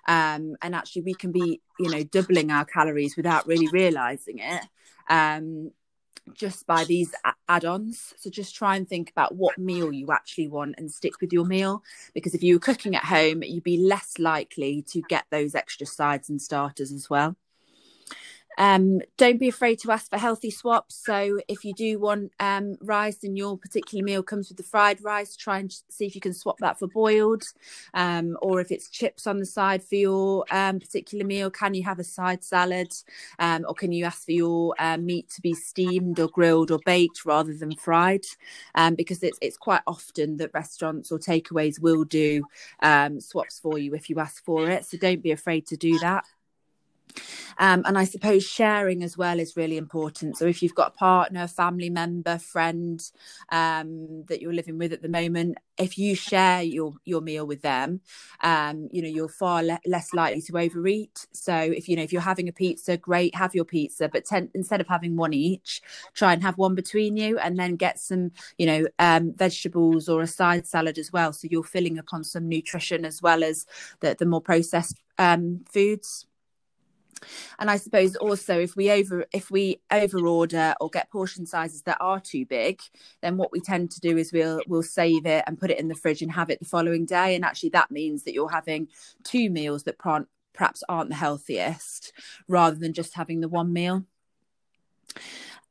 Um, 0.08 0.56
and 0.62 0.76
actually 0.76 1.04
we 1.04 1.14
can 1.14 1.32
be 1.32 1.62
you 1.80 1.90
know 1.90 2.04
doubling 2.04 2.52
our 2.52 2.66
calories 2.66 3.18
without 3.18 3.48
really 3.48 3.68
realizing 3.68 4.40
it. 4.40 4.64
Um, 5.10 5.72
just 6.34 6.66
by 6.68 6.84
these 6.86 7.14
add-ons. 7.50 8.14
So 8.18 8.30
just 8.30 8.56
try 8.56 8.76
and 8.76 8.88
think 8.88 9.10
about 9.12 9.36
what 9.36 9.58
meal 9.58 9.92
you 9.92 10.12
actually 10.12 10.48
want 10.48 10.76
and 10.78 10.92
stick 10.92 11.20
with 11.22 11.34
your 11.34 11.46
meal 11.46 11.84
because 12.14 12.34
if 12.34 12.44
you 12.44 12.56
were 12.56 12.60
cooking 12.60 12.96
at 12.96 13.04
home 13.04 13.44
you'd 13.44 13.64
be 13.64 13.78
less 13.78 14.18
likely 14.20 14.84
to 14.84 15.02
get 15.04 15.26
those 15.32 15.56
extra 15.56 15.86
sides 15.86 16.30
and 16.30 16.42
starters 16.42 16.92
as 16.92 17.10
well 17.10 17.36
um, 18.58 19.02
don't 19.18 19.40
be 19.40 19.48
afraid 19.48 19.80
to 19.80 19.92
ask 19.92 20.10
for 20.10 20.18
healthy 20.18 20.52
swaps. 20.52 20.96
So 20.96 21.40
if 21.48 21.64
you 21.64 21.74
do 21.74 22.00
want 22.00 22.32
um, 22.40 22.76
rice 22.82 23.24
and 23.24 23.38
your 23.38 23.58
particular 23.58 24.04
meal 24.04 24.24
comes 24.24 24.50
with 24.50 24.58
the 24.58 24.64
fried 24.64 25.04
rice, 25.04 25.36
try 25.36 25.60
and 25.60 25.74
see 25.90 26.06
if 26.06 26.16
you 26.16 26.22
can 26.22 26.34
swap 26.34 26.58
that 26.60 26.80
for 26.80 26.88
boiled. 26.88 27.44
Um, 27.94 28.38
or 28.42 28.60
if 28.60 28.72
it's 28.72 28.90
chips 28.90 29.28
on 29.28 29.40
the 29.40 29.46
side 29.46 29.84
for 29.84 29.96
your 29.96 30.46
um, 30.52 30.80
particular 30.80 31.26
meal, 31.26 31.50
can 31.50 31.74
you 31.74 31.84
have 31.84 32.00
a 32.00 32.04
side 32.04 32.44
salad? 32.44 32.94
Um, 33.40 33.66
or 33.68 33.74
can 33.74 33.92
you 33.92 34.06
ask 34.06 34.26
for 34.26 34.32
your 34.32 34.76
uh, 34.80 34.98
meat 34.98 35.30
to 35.30 35.42
be 35.42 35.54
steamed 35.54 36.20
or 36.20 36.28
grilled 36.28 36.72
or 36.72 36.80
baked 36.86 37.26
rather 37.26 37.54
than 37.54 37.76
fried? 37.76 38.26
Um, 38.76 38.96
because 38.96 39.24
it's, 39.24 39.38
it's 39.42 39.58
quite 39.58 39.82
often 39.88 40.38
that 40.38 40.54
restaurants 40.54 41.12
or 41.12 41.20
takeaways 41.20 41.80
will 41.80 42.04
do 42.04 42.44
swaps 43.20 43.60
for 43.60 43.78
you 43.78 43.94
if 43.94 44.10
you 44.10 44.20
ask 44.20 44.44
for 44.44 44.70
it. 44.70 44.86
So 44.86 44.98
don't 44.98 45.24
be 45.24 45.32
afraid 45.32 45.68
to 45.68 45.78
do 45.78 45.98
that. 46.00 46.26
Um, 47.58 47.84
and 47.86 47.98
I 47.98 48.04
suppose 48.06 48.44
sharing 48.44 49.04
as 49.04 49.18
well 49.18 49.40
is 49.40 49.58
really 49.58 49.78
important. 49.78 50.38
So 50.38 50.46
if 50.46 50.62
you've 50.62 50.76
got 50.76 50.90
a 50.90 50.98
partner, 50.98 51.48
family 51.48 51.90
member, 51.90 52.38
friend 52.38 53.02
um, 53.50 54.24
that 54.28 54.42
you're 54.42 54.54
living 54.54 54.78
with 54.78 54.94
at 54.94 55.02
the 55.02 55.10
moment, 55.10 55.58
if 55.78 55.98
you 55.98 56.16
share 56.16 56.62
your 56.62 56.94
your 57.06 57.22
meal 57.22 57.46
with 57.46 57.62
them, 57.62 58.02
um, 58.42 58.88
you 58.92 59.02
know 59.02 59.08
you're 59.08 59.30
far 59.30 59.64
le- 59.64 59.80
less 59.86 60.14
likely 60.14 60.42
to 60.44 60.58
overeat. 60.58 61.26
So 61.32 61.56
if 61.56 61.90
you 61.90 61.96
know 61.96 62.04
if 62.04 62.14
you're 62.14 62.22
having 62.22 62.48
a 62.48 62.54
pizza, 62.54 62.98
great, 62.98 63.36
have 63.36 63.56
your 63.56 63.66
pizza, 63.66 64.08
but 64.08 64.26
ten- 64.26 64.52
instead 64.54 64.82
of 64.82 64.88
having 64.88 65.16
one 65.16 65.34
each, 65.34 65.82
try 66.14 66.34
and 66.34 66.44
have 66.44 66.58
one 66.58 66.76
between 66.76 67.18
you, 67.18 67.40
and 67.40 67.58
then 67.58 67.76
get 67.76 68.00
some 68.00 68.32
you 68.58 68.66
know 68.66 68.88
um, 69.00 69.34
vegetables 69.36 70.08
or 70.08 70.22
a 70.22 70.28
side 70.28 70.68
salad 70.68 70.98
as 70.98 71.12
well. 71.12 71.34
So 71.34 71.48
you're 71.50 71.64
filling 71.64 71.98
up 71.98 72.14
on 72.14 72.24
some 72.24 72.48
nutrition 72.48 73.06
as 73.06 73.22
well 73.22 73.44
as 73.44 73.66
the 74.02 74.16
the 74.18 74.26
more 74.26 74.42
processed 74.42 75.02
um, 75.18 75.62
foods 75.72 76.26
and 77.60 77.70
i 77.70 77.78
suppose 77.78 78.16
also 78.16 78.60
if 78.60 78.76
we 78.76 78.90
over 78.92 79.26
if 79.32 79.52
we 79.52 79.82
over 79.92 80.28
order 80.28 80.74
or 80.82 80.90
get 80.90 81.10
portion 81.12 81.46
sizes 81.46 81.82
that 81.84 81.98
are 82.00 82.20
too 82.20 82.46
big 82.46 82.82
then 83.22 83.38
what 83.38 83.52
we 83.52 83.60
tend 83.60 83.92
to 83.92 84.00
do 84.00 84.18
is 84.18 84.32
we'll 84.32 84.62
we'll 84.68 84.84
save 84.84 85.26
it 85.26 85.44
and 85.48 85.60
put 85.60 85.72
it 85.72 85.80
in 85.80 85.88
the 85.88 85.96
fridge 85.96 86.22
and 86.22 86.32
have 86.32 86.50
it 86.50 86.60
the 86.60 86.66
following 86.66 87.06
day. 87.06 87.36
And 87.36 87.46
actually 87.46 87.70
that 87.70 87.92
means 87.92 88.24
that 88.24 88.34
you're 88.34 88.50
having 88.50 88.88
two 89.24 89.50
meals 89.50 89.84
that 89.84 89.98
perhaps 90.54 90.84
aren't 90.90 91.10
the 91.10 91.16
healthiest 91.16 92.14
rather 92.48 92.76
than 92.76 92.94
just 92.94 93.16
having 93.16 93.42
the 93.42 93.50
one 93.50 93.74
meal. 93.74 94.06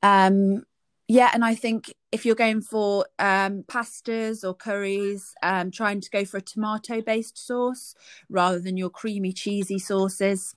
Um 0.02 0.64
yeah 1.08 1.28
and 1.34 1.44
i 1.44 1.56
think 1.56 1.92
if 2.12 2.24
you're 2.24 2.36
going 2.36 2.60
for 2.60 3.04
um, 3.18 3.64
pastas 3.64 4.44
or 4.44 4.54
curries 4.54 5.34
um, 5.42 5.72
trying 5.72 6.00
to 6.00 6.08
go 6.10 6.24
for 6.24 6.36
a 6.36 6.40
tomato 6.40 7.00
based 7.00 7.36
sauce 7.36 7.96
rather 8.28 8.60
than 8.60 8.76
your 8.76 8.90
creamy 8.90 9.32
cheesy 9.32 9.78
sauces 9.78 10.54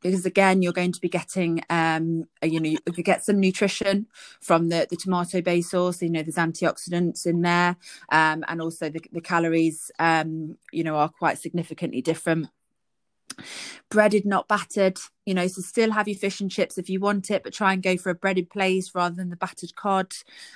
because 0.00 0.26
again 0.26 0.62
you're 0.62 0.72
going 0.72 0.92
to 0.92 1.00
be 1.00 1.08
getting 1.08 1.62
um 1.70 2.24
you 2.42 2.60
know 2.60 2.70
you, 2.70 2.78
get 3.02 3.24
some 3.24 3.40
nutrition 3.40 4.06
from 4.40 4.68
the 4.68 4.86
the 4.90 4.96
tomato 4.96 5.40
base 5.40 5.70
sauce 5.70 6.02
you 6.02 6.10
know 6.10 6.22
there's 6.22 6.36
antioxidants 6.36 7.26
in 7.26 7.42
there 7.42 7.76
um 8.10 8.44
and 8.48 8.60
also 8.60 8.88
the, 8.88 9.00
the 9.12 9.20
calories 9.20 9.90
um 9.98 10.56
you 10.72 10.84
know 10.84 10.96
are 10.96 11.08
quite 11.08 11.38
significantly 11.38 12.00
different. 12.00 12.48
Breaded 13.88 14.26
not 14.26 14.48
battered 14.48 14.98
you 15.24 15.32
know 15.32 15.46
so 15.46 15.62
still 15.62 15.92
have 15.92 16.08
your 16.08 16.16
fish 16.16 16.40
and 16.40 16.50
chips 16.50 16.76
if 16.76 16.90
you 16.90 16.98
want 16.98 17.30
it 17.30 17.44
but 17.44 17.52
try 17.52 17.72
and 17.72 17.82
go 17.82 17.96
for 17.96 18.10
a 18.10 18.14
breaded 18.14 18.50
place 18.50 18.94
rather 18.94 19.14
than 19.14 19.30
the 19.30 19.36
battered 19.36 19.76
cod 19.76 20.12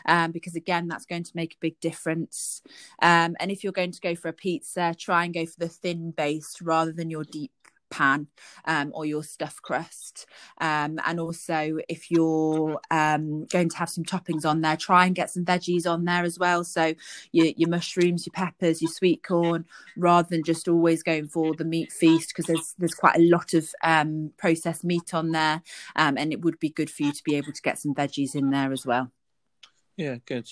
um, 0.07 0.33
because 0.33 0.57
again 0.57 0.89
that's 0.89 1.07
going 1.07 1.23
to 1.23 1.31
make 1.35 1.55
a 1.55 1.61
big 1.61 1.79
difference. 1.79 2.61
Um, 3.01 3.37
and 3.39 3.51
if 3.51 3.63
you're 3.63 3.73
going 3.73 3.93
to 3.93 4.01
go 4.01 4.15
for 4.17 4.29
a 4.29 4.33
pizza 4.33 4.95
try 4.99 5.25
and 5.25 5.33
go 5.33 5.47
for 5.47 5.61
the 5.61 5.69
thin 5.69 6.11
base 6.11 6.61
rather 6.61 6.93
than 6.93 7.09
your 7.09 7.25
deep 7.25 7.53
pan 7.93 8.27
um, 8.65 8.91
or 8.95 9.05
your 9.07 9.23
stuffed 9.23 9.63
crust. 9.63 10.27
Um, 10.61 10.99
and 11.07 11.21
also, 11.21 11.79
if 11.89 12.11
you're 12.11 12.81
um, 12.91 13.47
going 13.47 13.69
to 13.69 13.77
have 13.77 13.91
some 13.91 14.05
toppings 14.05 14.45
on 14.45 14.63
there, 14.63 14.77
try 14.77 15.07
and 15.07 15.15
get 15.15 15.31
some 15.31 15.45
veggies 15.45 15.87
on 15.89 16.05
there 16.05 16.25
as 16.25 16.39
well. 16.39 16.65
So, 16.65 16.95
your, 17.31 17.47
your 17.57 17.69
mushrooms, 17.69 18.27
your 18.27 18.33
peppers, 18.33 18.83
your 18.83 18.91
sweet 18.91 19.23
corn, 19.23 19.67
rather 19.97 20.29
than 20.29 20.43
just 20.43 20.67
always 20.69 21.03
going 21.03 21.29
for 21.29 21.55
the 21.55 21.65
meat 21.65 21.93
feast, 21.93 22.31
because 22.31 22.47
there's 22.47 22.75
there's 22.79 22.95
quite 22.95 23.17
a 23.17 23.31
lot 23.31 23.55
of 23.55 23.69
um, 23.85 24.33
processed 24.37 24.85
meat 24.85 25.15
on 25.15 25.31
there, 25.31 25.63
um, 25.97 26.17
and 26.19 26.33
it 26.33 26.41
would 26.41 26.59
be 26.59 26.71
good 26.71 26.91
for 26.91 27.05
you 27.05 27.13
to 27.13 27.23
be 27.25 27.37
able 27.37 27.53
to 27.53 27.63
get 27.63 27.79
some 27.79 27.95
veggies 27.95 28.35
in 28.35 28.51
there 28.51 28.73
as 28.73 28.87
well. 28.87 29.13
Yeah, 30.03 30.17
good, 30.27 30.49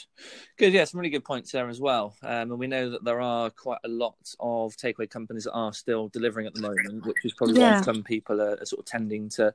good. 0.57 0.73
Yeah, 0.73 0.85
some 0.85 1.01
really 1.01 1.11
good 1.11 1.25
points 1.25 1.51
there 1.51 1.69
as 1.69 1.81
well. 1.81 2.15
Um, 2.23 2.53
and 2.53 2.59
we 2.59 2.69
know 2.69 2.91
that 2.91 3.05
there 3.05 3.21
are 3.21 3.51
quite 3.51 3.81
a 3.85 3.89
lot 3.89 4.15
of 4.39 4.77
takeaway 4.77 5.11
companies 5.11 5.45
that 5.45 5.53
are 5.53 5.73
still 5.73 6.09
delivering 6.09 6.47
at 6.47 6.55
the 6.55 6.61
moment, 6.61 7.05
which 7.05 7.25
is 7.25 7.35
probably 7.35 7.61
yeah. 7.61 7.79
why 7.79 7.83
some 7.83 8.05
people 8.05 8.41
are, 8.41 8.57
are, 8.61 8.65
sort 8.65 8.81
of 8.81 8.87
tending 8.87 9.29
to 9.31 9.53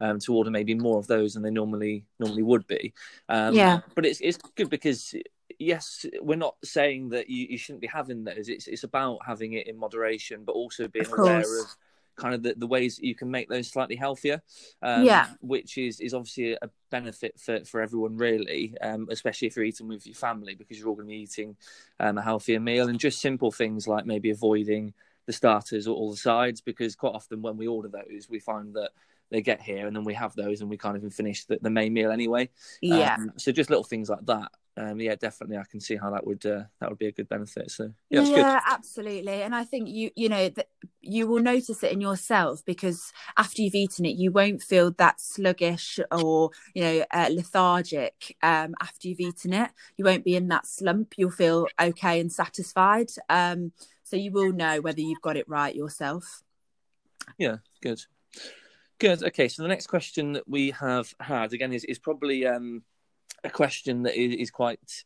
um, 0.00 0.18
to 0.20 0.34
order 0.34 0.50
maybe 0.50 0.74
more 0.74 0.98
of 0.98 1.06
those 1.06 1.32
than 1.32 1.42
they 1.42 1.50
normally 1.50 2.04
normally 2.18 2.42
would 2.42 2.66
be. 2.66 2.92
Um, 3.30 3.54
yeah, 3.54 3.80
but 3.94 4.04
it's 4.04 4.20
it's 4.20 4.38
good 4.54 4.68
because 4.68 5.14
yes, 5.58 6.04
we're 6.20 6.36
not 6.36 6.56
saying 6.62 7.08
that 7.10 7.30
you, 7.30 7.46
you 7.50 7.58
shouldn't 7.58 7.80
be 7.80 7.86
having 7.86 8.24
those. 8.24 8.50
It's 8.50 8.66
it's 8.68 8.84
about 8.84 9.20
having 9.26 9.54
it 9.54 9.66
in 9.66 9.78
moderation, 9.78 10.42
but 10.44 10.52
also 10.52 10.88
being 10.88 11.06
aware 11.06 11.40
of 11.40 11.66
kind 12.18 12.34
of 12.34 12.42
the, 12.42 12.54
the 12.56 12.66
ways 12.66 12.98
you 12.98 13.14
can 13.14 13.30
make 13.30 13.48
those 13.48 13.68
slightly 13.68 13.96
healthier. 13.96 14.42
Um, 14.82 15.04
yeah, 15.04 15.28
which 15.40 15.78
is 15.78 16.00
is 16.00 16.12
obviously 16.12 16.52
a 16.52 16.70
benefit 16.90 17.38
for 17.40 17.64
for 17.64 17.80
everyone 17.80 18.16
really, 18.16 18.74
um, 18.82 19.08
especially 19.10 19.48
if 19.48 19.56
you're 19.56 19.64
eating 19.64 19.88
with 19.88 20.06
your 20.06 20.14
family 20.14 20.54
because 20.54 20.78
you're 20.78 20.88
all 20.88 20.94
going 20.94 21.06
to 21.06 21.12
be 21.12 21.20
eating 21.20 21.56
um, 22.00 22.18
a 22.18 22.22
healthier 22.22 22.60
meal 22.60 22.88
and 22.88 23.00
just 23.00 23.20
simple 23.20 23.50
things 23.50 23.88
like 23.88 24.04
maybe 24.04 24.30
avoiding 24.30 24.92
the 25.26 25.32
starters 25.32 25.86
or 25.86 25.94
all 25.94 26.10
the 26.10 26.16
sides 26.16 26.60
because 26.60 26.96
quite 26.96 27.14
often 27.14 27.42
when 27.42 27.56
we 27.58 27.66
order 27.66 27.88
those 27.88 28.30
we 28.30 28.38
find 28.38 28.72
that 28.72 28.90
they 29.30 29.42
get 29.42 29.60
here 29.60 29.86
and 29.86 29.94
then 29.94 30.04
we 30.04 30.14
have 30.14 30.34
those 30.34 30.60
and 30.60 30.70
we 30.70 30.78
can't 30.78 30.96
even 30.96 31.10
finish 31.10 31.44
the, 31.44 31.58
the 31.60 31.70
main 31.70 31.92
meal 31.92 32.10
anyway. 32.10 32.48
Yeah. 32.80 33.14
Um, 33.14 33.32
so 33.36 33.52
just 33.52 33.70
little 33.70 33.84
things 33.84 34.08
like 34.08 34.24
that 34.26 34.50
um, 34.78 35.00
yeah, 35.00 35.16
definitely, 35.16 35.56
I 35.56 35.64
can 35.68 35.80
see 35.80 35.96
how 35.96 36.10
that 36.10 36.24
would 36.24 36.46
uh, 36.46 36.62
that 36.80 36.88
would 36.88 36.98
be 36.98 37.08
a 37.08 37.12
good 37.12 37.28
benefit. 37.28 37.70
So 37.70 37.90
yeah, 38.10 38.22
yeah 38.22 38.60
absolutely. 38.64 39.42
And 39.42 39.54
I 39.54 39.64
think 39.64 39.88
you 39.88 40.10
you 40.14 40.28
know 40.28 40.48
that 40.50 40.68
you 41.00 41.26
will 41.26 41.42
notice 41.42 41.82
it 41.82 41.90
in 41.90 42.00
yourself 42.00 42.64
because 42.64 43.12
after 43.36 43.60
you've 43.60 43.74
eaten 43.74 44.04
it, 44.04 44.16
you 44.16 44.30
won't 44.30 44.62
feel 44.62 44.92
that 44.92 45.20
sluggish 45.20 45.98
or 46.12 46.50
you 46.74 46.82
know 46.84 47.04
uh, 47.10 47.28
lethargic 47.32 48.36
um, 48.42 48.76
after 48.80 49.08
you've 49.08 49.20
eaten 49.20 49.52
it. 49.52 49.70
You 49.96 50.04
won't 50.04 50.24
be 50.24 50.36
in 50.36 50.46
that 50.48 50.66
slump. 50.66 51.14
You'll 51.16 51.32
feel 51.32 51.66
okay 51.80 52.20
and 52.20 52.32
satisfied. 52.32 53.10
Um, 53.28 53.72
so 54.04 54.16
you 54.16 54.30
will 54.30 54.52
know 54.52 54.80
whether 54.80 55.00
you've 55.00 55.22
got 55.22 55.36
it 55.36 55.48
right 55.48 55.74
yourself. 55.74 56.42
Yeah, 57.36 57.56
good, 57.82 58.00
good. 59.00 59.24
Okay, 59.24 59.48
so 59.48 59.62
the 59.62 59.68
next 59.68 59.88
question 59.88 60.34
that 60.34 60.48
we 60.48 60.70
have 60.70 61.12
had 61.18 61.52
again 61.52 61.72
is 61.72 61.84
is 61.84 61.98
probably. 61.98 62.46
Um, 62.46 62.84
a 63.44 63.50
question 63.50 64.02
that 64.02 64.20
is, 64.20 64.34
is 64.34 64.50
quite 64.50 65.04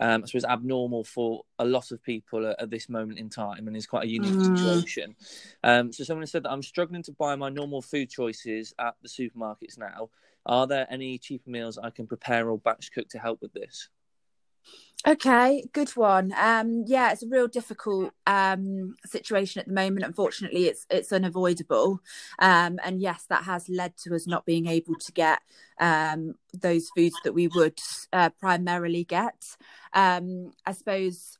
um, 0.00 0.22
I 0.22 0.26
suppose, 0.26 0.44
abnormal 0.44 1.04
for 1.04 1.42
a 1.58 1.64
lot 1.64 1.90
of 1.90 2.02
people 2.02 2.46
at, 2.46 2.60
at, 2.60 2.70
this 2.70 2.88
moment 2.88 3.18
in 3.18 3.28
time, 3.28 3.66
and 3.66 3.76
is 3.76 3.86
quite 3.86 4.04
a 4.04 4.08
unique 4.08 4.32
Mm. 4.32 4.58
situation. 4.58 5.16
Um, 5.62 5.92
so, 5.92 6.04
someone 6.04 6.26
said 6.26 6.44
that 6.44 6.52
I'm 6.52 6.62
struggling 6.62 7.02
to 7.04 7.12
buy 7.12 7.36
my 7.36 7.50
normal 7.50 7.82
food 7.82 8.08
choices 8.08 8.72
at 8.78 8.94
the 9.02 9.08
supermarkets 9.08 9.76
now. 9.76 10.10
Are 10.46 10.66
there 10.66 10.86
any 10.90 11.18
cheaper 11.18 11.50
meals 11.50 11.76
I 11.76 11.90
can 11.90 12.06
prepare 12.06 12.48
or 12.48 12.58
batch 12.58 12.92
cook 12.92 13.08
to 13.10 13.18
help 13.18 13.42
with 13.42 13.52
this? 13.52 13.90
Okay, 15.06 15.64
good 15.72 15.88
one. 15.96 16.34
Um, 16.36 16.84
yeah, 16.86 17.10
it's 17.10 17.22
a 17.22 17.28
real 17.28 17.48
difficult 17.48 18.12
um, 18.26 18.96
situation 19.06 19.58
at 19.58 19.66
the 19.66 19.72
moment. 19.72 20.04
Unfortunately, 20.04 20.66
it's 20.66 20.86
it's 20.90 21.10
unavoidable, 21.10 22.00
um, 22.38 22.78
and 22.84 23.00
yes, 23.00 23.24
that 23.30 23.44
has 23.44 23.70
led 23.70 23.96
to 24.04 24.14
us 24.14 24.26
not 24.26 24.44
being 24.44 24.66
able 24.66 24.94
to 24.96 25.12
get 25.12 25.40
um, 25.80 26.34
those 26.52 26.90
foods 26.94 27.14
that 27.24 27.32
we 27.32 27.48
would 27.48 27.78
uh, 28.12 28.28
primarily 28.38 29.04
get. 29.04 29.56
Um, 29.94 30.52
I 30.66 30.72
suppose 30.72 31.38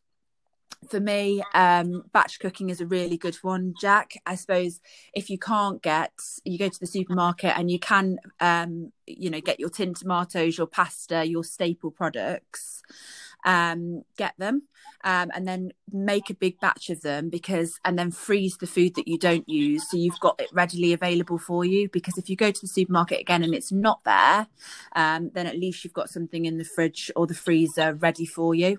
for 0.89 1.01
me, 1.01 1.43
um, 1.55 2.05
batch 2.13 2.41
cooking 2.41 2.71
is 2.71 2.81
a 2.81 2.87
really 2.87 3.19
good 3.19 3.37
one, 3.43 3.75
Jack. 3.79 4.15
I 4.25 4.35
suppose 4.35 4.81
if 5.13 5.29
you 5.29 5.39
can't 5.39 5.83
get, 5.83 6.13
you 6.45 6.59
go 6.59 6.69
to 6.69 6.81
the 6.81 6.87
supermarket 6.87 7.53
and 7.57 7.71
you 7.71 7.79
can, 7.79 8.19
um, 8.41 8.93
you 9.07 9.31
know, 9.31 9.41
get 9.41 9.61
your 9.61 9.69
tin 9.69 9.95
tomatoes, 9.95 10.57
your 10.57 10.67
pasta, 10.67 11.27
your 11.27 11.45
staple 11.45 11.91
products, 11.91 12.83
um, 13.45 14.03
get 14.17 14.35
them, 14.39 14.63
um, 15.05 15.31
and 15.35 15.47
then 15.47 15.73
make 15.93 16.31
a 16.31 16.35
big 16.35 16.61
batch 16.61 16.91
of 16.91 17.01
them 17.03 17.29
because, 17.31 17.79
and 17.85 17.99
then 17.99 18.11
freeze 18.11 18.57
the 18.59 18.67
food 18.67 18.95
that 18.97 19.09
you 19.09 19.19
don't 19.19 19.49
use 19.49 19.89
so 19.91 19.97
you've 19.97 20.21
got 20.21 20.41
it 20.41 20.49
readily 20.53 20.93
available 20.93 21.39
for 21.39 21.65
you. 21.65 21.89
Because 21.89 22.19
if 22.19 22.29
you 22.29 22.37
go 22.37 22.51
to 22.51 22.61
the 22.61 22.69
supermarket 22.69 23.21
again 23.21 23.43
and 23.43 23.55
it's 23.55 23.73
not 23.73 24.01
there, 24.05 24.47
um, 24.95 25.31
then 25.35 25.47
at 25.47 25.59
least 25.59 25.85
you've 25.85 25.93
got 25.93 26.11
something 26.11 26.45
in 26.45 26.59
the 26.59 26.65
fridge 26.65 27.11
or 27.17 27.27
the 27.27 27.35
freezer 27.35 27.95
ready 27.95 28.27
for 28.27 28.55
you. 28.55 28.79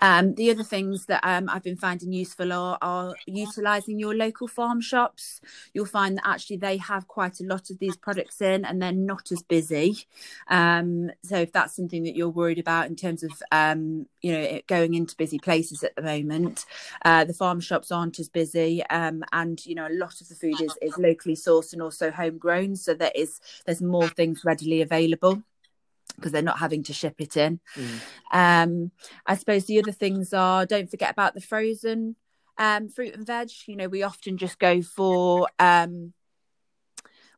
Um, 0.00 0.34
the 0.34 0.50
other 0.50 0.62
things 0.62 1.06
that 1.06 1.20
um, 1.22 1.48
I've 1.48 1.62
been 1.62 1.76
finding 1.76 2.12
useful 2.12 2.52
are, 2.52 2.78
are 2.82 3.14
utilising 3.26 3.98
your 3.98 4.14
local 4.14 4.48
farm 4.48 4.80
shops. 4.80 5.40
You'll 5.74 5.86
find 5.86 6.16
that 6.16 6.26
actually 6.26 6.56
they 6.56 6.76
have 6.78 7.08
quite 7.08 7.40
a 7.40 7.44
lot 7.44 7.70
of 7.70 7.78
these 7.78 7.96
products 7.96 8.40
in 8.40 8.64
and 8.64 8.80
they're 8.80 8.92
not 8.92 9.32
as 9.32 9.42
busy. 9.42 10.06
Um, 10.48 11.10
so 11.22 11.36
if 11.36 11.52
that's 11.52 11.76
something 11.76 12.04
that 12.04 12.16
you're 12.16 12.28
worried 12.28 12.58
about 12.58 12.88
in 12.88 12.96
terms 12.96 13.22
of, 13.22 13.30
um, 13.50 14.06
you 14.20 14.32
know, 14.32 14.60
going 14.66 14.94
into 14.94 15.16
busy 15.16 15.38
places 15.38 15.82
at 15.82 15.94
the 15.96 16.02
moment, 16.02 16.64
uh, 17.04 17.24
the 17.24 17.34
farm 17.34 17.60
shops 17.60 17.92
aren't 17.92 18.18
as 18.18 18.28
busy. 18.28 18.84
Um, 18.86 19.24
and, 19.32 19.64
you 19.64 19.74
know, 19.74 19.86
a 19.86 19.94
lot 19.94 20.20
of 20.20 20.28
the 20.28 20.34
food 20.34 20.60
is, 20.60 20.76
is 20.80 20.96
locally 20.98 21.36
sourced 21.36 21.72
and 21.72 21.82
also 21.82 22.10
homegrown. 22.10 22.76
So 22.76 22.94
there 22.94 23.12
is, 23.14 23.40
there's 23.66 23.82
more 23.82 24.08
things 24.08 24.44
readily 24.44 24.82
available 24.82 25.42
because 26.14 26.32
they're 26.32 26.42
not 26.42 26.58
having 26.58 26.82
to 26.84 26.92
ship 26.92 27.16
it 27.18 27.36
in. 27.36 27.60
Mm. 27.76 28.00
Um, 28.32 28.90
I 29.26 29.36
suppose 29.36 29.66
the 29.66 29.78
other 29.78 29.92
things 29.92 30.32
are 30.32 30.66
don't 30.66 30.90
forget 30.90 31.10
about 31.10 31.34
the 31.34 31.40
frozen 31.40 32.16
um, 32.58 32.88
fruit 32.88 33.14
and 33.14 33.26
veg. 33.26 33.50
You 33.66 33.76
know, 33.76 33.88
we 33.88 34.02
often 34.02 34.36
just 34.36 34.58
go 34.58 34.82
for 34.82 35.48
um, 35.58 36.12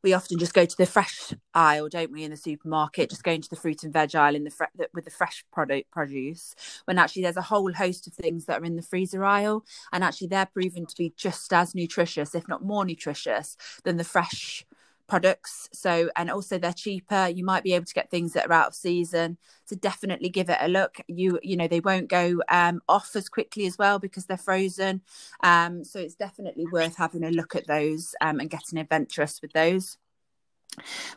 we 0.05 0.13
often 0.13 0.39
just 0.39 0.53
go 0.53 0.67
to 0.67 0.77
the 0.77 0.85
fresh 0.85 1.33
aisle, 1.55 1.89
don't 1.89 2.13
we, 2.13 2.25
in 2.25 2.31
the 2.31 2.37
supermarket? 2.37 3.09
Just 3.09 3.25
going 3.25 3.41
to 3.41 3.49
the 3.49 3.57
fruit 3.57 3.85
and 3.85 3.93
veg 3.93 4.15
aisle 4.15 4.37
in 4.37 4.45
the 4.45 4.51
fre- 4.51 4.65
with 4.93 5.07
the 5.07 5.11
fresh 5.11 5.43
product 5.51 5.91
produce. 5.91 6.55
When 6.85 6.99
actually 6.99 7.23
there's 7.23 7.39
a 7.39 7.43
whole 7.43 7.73
host 7.73 8.07
of 8.07 8.13
things 8.13 8.45
that 8.45 8.61
are 8.61 8.65
in 8.67 8.77
the 8.77 8.83
freezer 8.83 9.25
aisle, 9.25 9.65
and 9.93 10.05
actually 10.05 10.27
they're 10.27 10.45
proven 10.45 10.85
to 10.85 10.95
be 10.97 11.15
just 11.17 11.51
as 11.55 11.75
nutritious, 11.75 12.35
if 12.35 12.47
not 12.47 12.63
more 12.63 12.85
nutritious, 12.85 13.57
than 13.85 13.97
the 13.97 14.05
fresh 14.05 14.67
products. 15.07 15.69
So 15.73 16.11
and 16.17 16.31
also 16.31 16.59
they're 16.59 16.73
cheaper. 16.73 17.29
You 17.29 17.45
might 17.45 17.63
be 17.63 17.75
able 17.75 17.87
to 17.87 17.95
get 17.95 18.11
things 18.11 18.33
that 18.33 18.47
are 18.47 18.53
out 18.53 18.69
of 18.69 18.75
season. 18.75 19.39
So 19.65 19.77
definitely 19.77 20.29
give 20.29 20.51
it 20.51 20.59
a 20.61 20.69
look. 20.69 20.97
You 21.07 21.39
you 21.43 21.57
know 21.57 21.69
they 21.69 21.81
won't 21.81 22.09
go 22.09 22.43
um, 22.49 22.81
off 22.89 23.15
as 23.15 23.29
quickly 23.29 23.67
as 23.67 23.79
well 23.79 23.99
because 23.99 24.27
they're 24.27 24.37
frozen. 24.37 25.03
Um, 25.43 25.85
so 25.85 25.99
it's 25.99 26.15
definitely 26.15 26.67
worth 26.73 26.97
having 26.97 27.25
a 27.25 27.31
look 27.31 27.55
at 27.55 27.67
those 27.67 28.15
um, 28.21 28.41
and 28.41 28.51
getting 28.51 28.79
adventurous 28.79 29.41
with 29.43 29.53
those. 29.53 29.99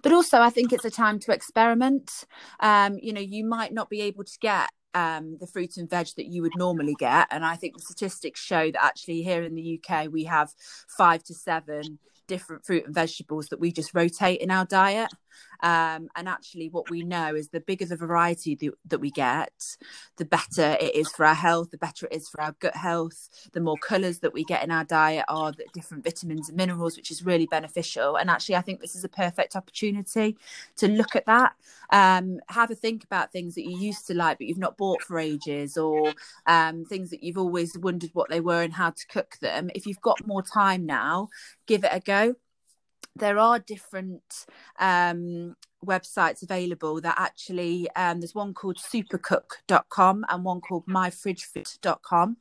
But 0.03 0.11
also 0.11 0.39
i 0.39 0.51
think 0.51 0.71
it's 0.71 0.85
a 0.85 0.91
time 0.91 1.19
to 1.19 1.31
experiment. 1.31 2.25
Um, 2.59 2.99
you 3.01 3.13
know 3.13 3.21
you 3.21 3.45
might 3.45 3.73
not 3.73 3.89
be 3.89 4.01
able 4.01 4.23
to 4.23 4.37
get 4.39 4.69
um, 4.93 5.37
the 5.39 5.47
fruit 5.47 5.77
and 5.77 5.89
veg 5.89 6.07
that 6.17 6.25
you 6.25 6.41
would 6.41 6.55
normally 6.55 6.95
get. 6.97 7.27
And 7.29 7.45
I 7.45 7.55
think 7.55 7.75
the 7.75 7.83
statistics 7.83 8.41
show 8.41 8.71
that 8.71 8.83
actually 8.83 9.21
here 9.21 9.43
in 9.43 9.53
the 9.53 9.79
UK, 9.79 10.11
we 10.11 10.23
have 10.23 10.53
five 10.97 11.23
to 11.25 11.35
seven 11.35 11.99
different 12.27 12.65
fruit 12.65 12.85
and 12.85 12.93
vegetables 12.93 13.47
that 13.47 13.59
we 13.59 13.71
just 13.71 13.93
rotate 13.93 14.39
in 14.41 14.51
our 14.51 14.65
diet. 14.65 15.09
Um, 15.61 16.09
and 16.15 16.27
actually, 16.27 16.69
what 16.69 16.89
we 16.89 17.03
know 17.03 17.35
is 17.35 17.49
the 17.49 17.59
bigger 17.59 17.85
the 17.85 17.95
variety 17.95 18.55
th- 18.55 18.73
that 18.85 18.99
we 18.99 19.11
get, 19.11 19.77
the 20.17 20.25
better 20.25 20.77
it 20.79 20.95
is 20.95 21.09
for 21.09 21.25
our 21.25 21.33
health, 21.33 21.71
the 21.71 21.77
better 21.77 22.05
it 22.07 22.15
is 22.15 22.29
for 22.29 22.41
our 22.41 22.55
gut 22.59 22.75
health. 22.75 23.29
The 23.53 23.61
more 23.61 23.77
colours 23.77 24.19
that 24.19 24.33
we 24.33 24.43
get 24.43 24.63
in 24.63 24.71
our 24.71 24.83
diet 24.83 25.25
are 25.27 25.51
the 25.51 25.65
different 25.73 26.03
vitamins 26.03 26.49
and 26.49 26.57
minerals, 26.57 26.95
which 26.95 27.11
is 27.11 27.25
really 27.25 27.47
beneficial. 27.47 28.17
And 28.17 28.29
actually, 28.29 28.55
I 28.55 28.61
think 28.61 28.81
this 28.81 28.95
is 28.95 29.03
a 29.03 29.09
perfect 29.09 29.55
opportunity 29.55 30.37
to 30.77 30.87
look 30.87 31.15
at 31.15 31.25
that. 31.25 31.53
Um, 31.91 32.39
have 32.49 32.69
a 32.69 32.75
think 32.75 33.03
about 33.03 33.31
things 33.31 33.55
that 33.55 33.63
you 33.63 33.77
used 33.77 34.07
to 34.07 34.13
like, 34.13 34.37
but 34.37 34.47
you've 34.47 34.57
not 34.57 34.77
bought 34.77 35.01
for 35.01 35.19
ages, 35.19 35.77
or 35.77 36.13
um, 36.45 36.85
things 36.85 37.09
that 37.09 37.23
you've 37.23 37.37
always 37.37 37.77
wondered 37.77 38.11
what 38.13 38.29
they 38.29 38.39
were 38.39 38.61
and 38.61 38.73
how 38.73 38.91
to 38.91 39.07
cook 39.07 39.37
them. 39.41 39.69
If 39.73 39.85
you've 39.85 40.01
got 40.01 40.27
more 40.27 40.43
time 40.43 40.85
now, 40.85 41.29
give 41.65 41.83
it 41.83 41.91
a 41.91 41.99
go 41.99 42.35
there 43.17 43.39
are 43.39 43.59
different 43.59 44.45
um, 44.79 45.55
websites 45.85 46.41
available 46.41 46.99
that 47.01 47.15
actually 47.17 47.87
um, 47.95 48.19
there's 48.19 48.33
one 48.33 48.53
called 48.53 48.77
supercook.com 48.77 50.25
and 50.29 50.43
one 50.43 50.59
called 50.59 50.85
myfridgefood.com 50.87 52.37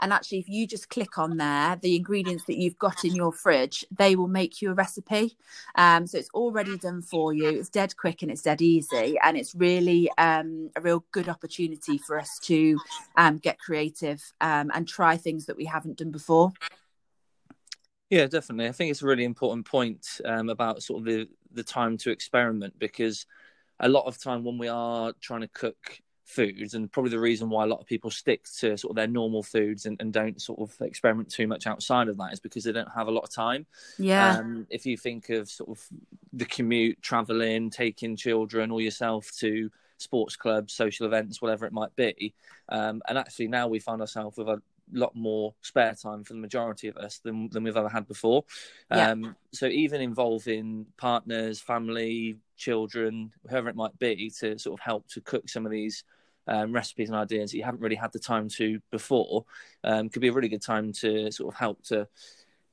and 0.00 0.12
actually 0.12 0.38
if 0.38 0.48
you 0.48 0.66
just 0.66 0.88
click 0.88 1.18
on 1.18 1.36
there 1.36 1.76
the 1.82 1.96
ingredients 1.96 2.44
that 2.44 2.56
you've 2.56 2.78
got 2.78 3.04
in 3.04 3.14
your 3.14 3.32
fridge 3.32 3.84
they 3.96 4.14
will 4.14 4.28
make 4.28 4.62
you 4.62 4.70
a 4.70 4.74
recipe. 4.74 5.36
Um, 5.74 6.06
so 6.06 6.18
it's 6.18 6.30
already 6.30 6.76
done 6.78 7.02
for 7.02 7.32
you. 7.32 7.48
It's 7.48 7.68
dead 7.68 7.96
quick 7.96 8.22
and 8.22 8.30
it's 8.30 8.42
dead 8.42 8.62
easy. 8.62 9.16
And 9.22 9.36
it's 9.36 9.54
really 9.54 10.10
um, 10.18 10.70
a 10.76 10.80
real 10.80 11.04
good 11.12 11.28
opportunity 11.28 11.98
for 11.98 12.18
us 12.18 12.38
to 12.44 12.78
um, 13.16 13.38
get 13.38 13.58
creative 13.58 14.22
um, 14.40 14.70
and 14.74 14.86
try 14.86 15.16
things 15.16 15.46
that 15.46 15.56
we 15.56 15.64
haven't 15.64 15.98
done 15.98 16.10
before 16.10 16.52
yeah, 18.10 18.26
definitely. 18.26 18.68
I 18.68 18.72
think 18.72 18.90
it's 18.90 19.02
a 19.02 19.06
really 19.06 19.24
important 19.24 19.66
point 19.66 20.20
um, 20.24 20.48
about 20.48 20.82
sort 20.82 21.00
of 21.00 21.04
the, 21.06 21.28
the 21.52 21.64
time 21.64 21.96
to 21.98 22.10
experiment 22.10 22.78
because 22.78 23.26
a 23.80 23.88
lot 23.88 24.06
of 24.06 24.20
time 24.20 24.44
when 24.44 24.58
we 24.58 24.68
are 24.68 25.12
trying 25.20 25.42
to 25.42 25.48
cook 25.48 26.00
foods, 26.24 26.74
and 26.74 26.90
probably 26.90 27.10
the 27.10 27.20
reason 27.20 27.48
why 27.48 27.64
a 27.64 27.66
lot 27.66 27.80
of 27.80 27.86
people 27.86 28.10
stick 28.10 28.44
to 28.58 28.76
sort 28.76 28.90
of 28.90 28.96
their 28.96 29.06
normal 29.06 29.42
foods 29.42 29.86
and, 29.86 30.00
and 30.00 30.12
don't 30.12 30.42
sort 30.42 30.60
of 30.60 30.74
experiment 30.80 31.30
too 31.30 31.46
much 31.46 31.66
outside 31.66 32.08
of 32.08 32.16
that 32.16 32.32
is 32.32 32.40
because 32.40 32.64
they 32.64 32.72
don't 32.72 32.90
have 32.94 33.08
a 33.08 33.12
lot 33.12 33.24
of 33.24 33.30
time. 33.30 33.66
yeah 33.98 34.38
Um, 34.38 34.66
if 34.70 34.86
you 34.86 34.96
think 34.96 35.30
of 35.30 35.48
sort 35.48 35.70
of 35.70 35.86
the 36.32 36.44
commute, 36.44 37.00
traveling, 37.00 37.70
taking 37.70 38.16
children 38.16 38.70
or 38.70 38.80
yourself 38.80 39.30
to 39.38 39.70
sports 39.98 40.36
clubs, 40.36 40.74
social 40.74 41.06
events, 41.06 41.40
whatever 41.40 41.64
it 41.64 41.72
might 41.72 41.94
be, 41.96 42.34
um, 42.68 43.02
and 43.08 43.18
actually 43.18 43.48
now 43.48 43.68
we 43.68 43.78
find 43.78 44.00
ourselves 44.00 44.36
with 44.36 44.48
a 44.48 44.60
lot 44.92 45.14
more 45.14 45.54
spare 45.62 45.94
time 45.94 46.24
for 46.24 46.32
the 46.32 46.38
majority 46.38 46.88
of 46.88 46.96
us 46.96 47.18
than 47.18 47.48
than 47.50 47.64
we've 47.64 47.76
ever 47.76 47.88
had 47.88 48.06
before. 48.06 48.44
Yeah. 48.90 49.10
Um, 49.10 49.36
so 49.52 49.66
even 49.66 50.00
involving 50.00 50.86
partners, 50.96 51.60
family, 51.60 52.36
children, 52.56 53.32
whoever 53.48 53.68
it 53.68 53.76
might 53.76 53.98
be, 53.98 54.30
to 54.40 54.58
sort 54.58 54.78
of 54.78 54.84
help 54.84 55.08
to 55.08 55.20
cook 55.20 55.48
some 55.48 55.66
of 55.66 55.72
these. 55.72 56.04
Um, 56.48 56.72
recipes 56.72 57.08
and 57.08 57.18
ideas 57.18 57.50
that 57.50 57.56
you 57.56 57.64
haven't 57.64 57.80
really 57.80 57.96
had 57.96 58.12
the 58.12 58.20
time 58.20 58.48
to 58.50 58.78
before 58.92 59.44
um, 59.82 60.08
could 60.08 60.22
be 60.22 60.28
a 60.28 60.32
really 60.32 60.46
good 60.46 60.62
time 60.62 60.92
to 60.92 61.32
sort 61.32 61.52
of 61.52 61.58
help 61.58 61.82
to 61.86 62.06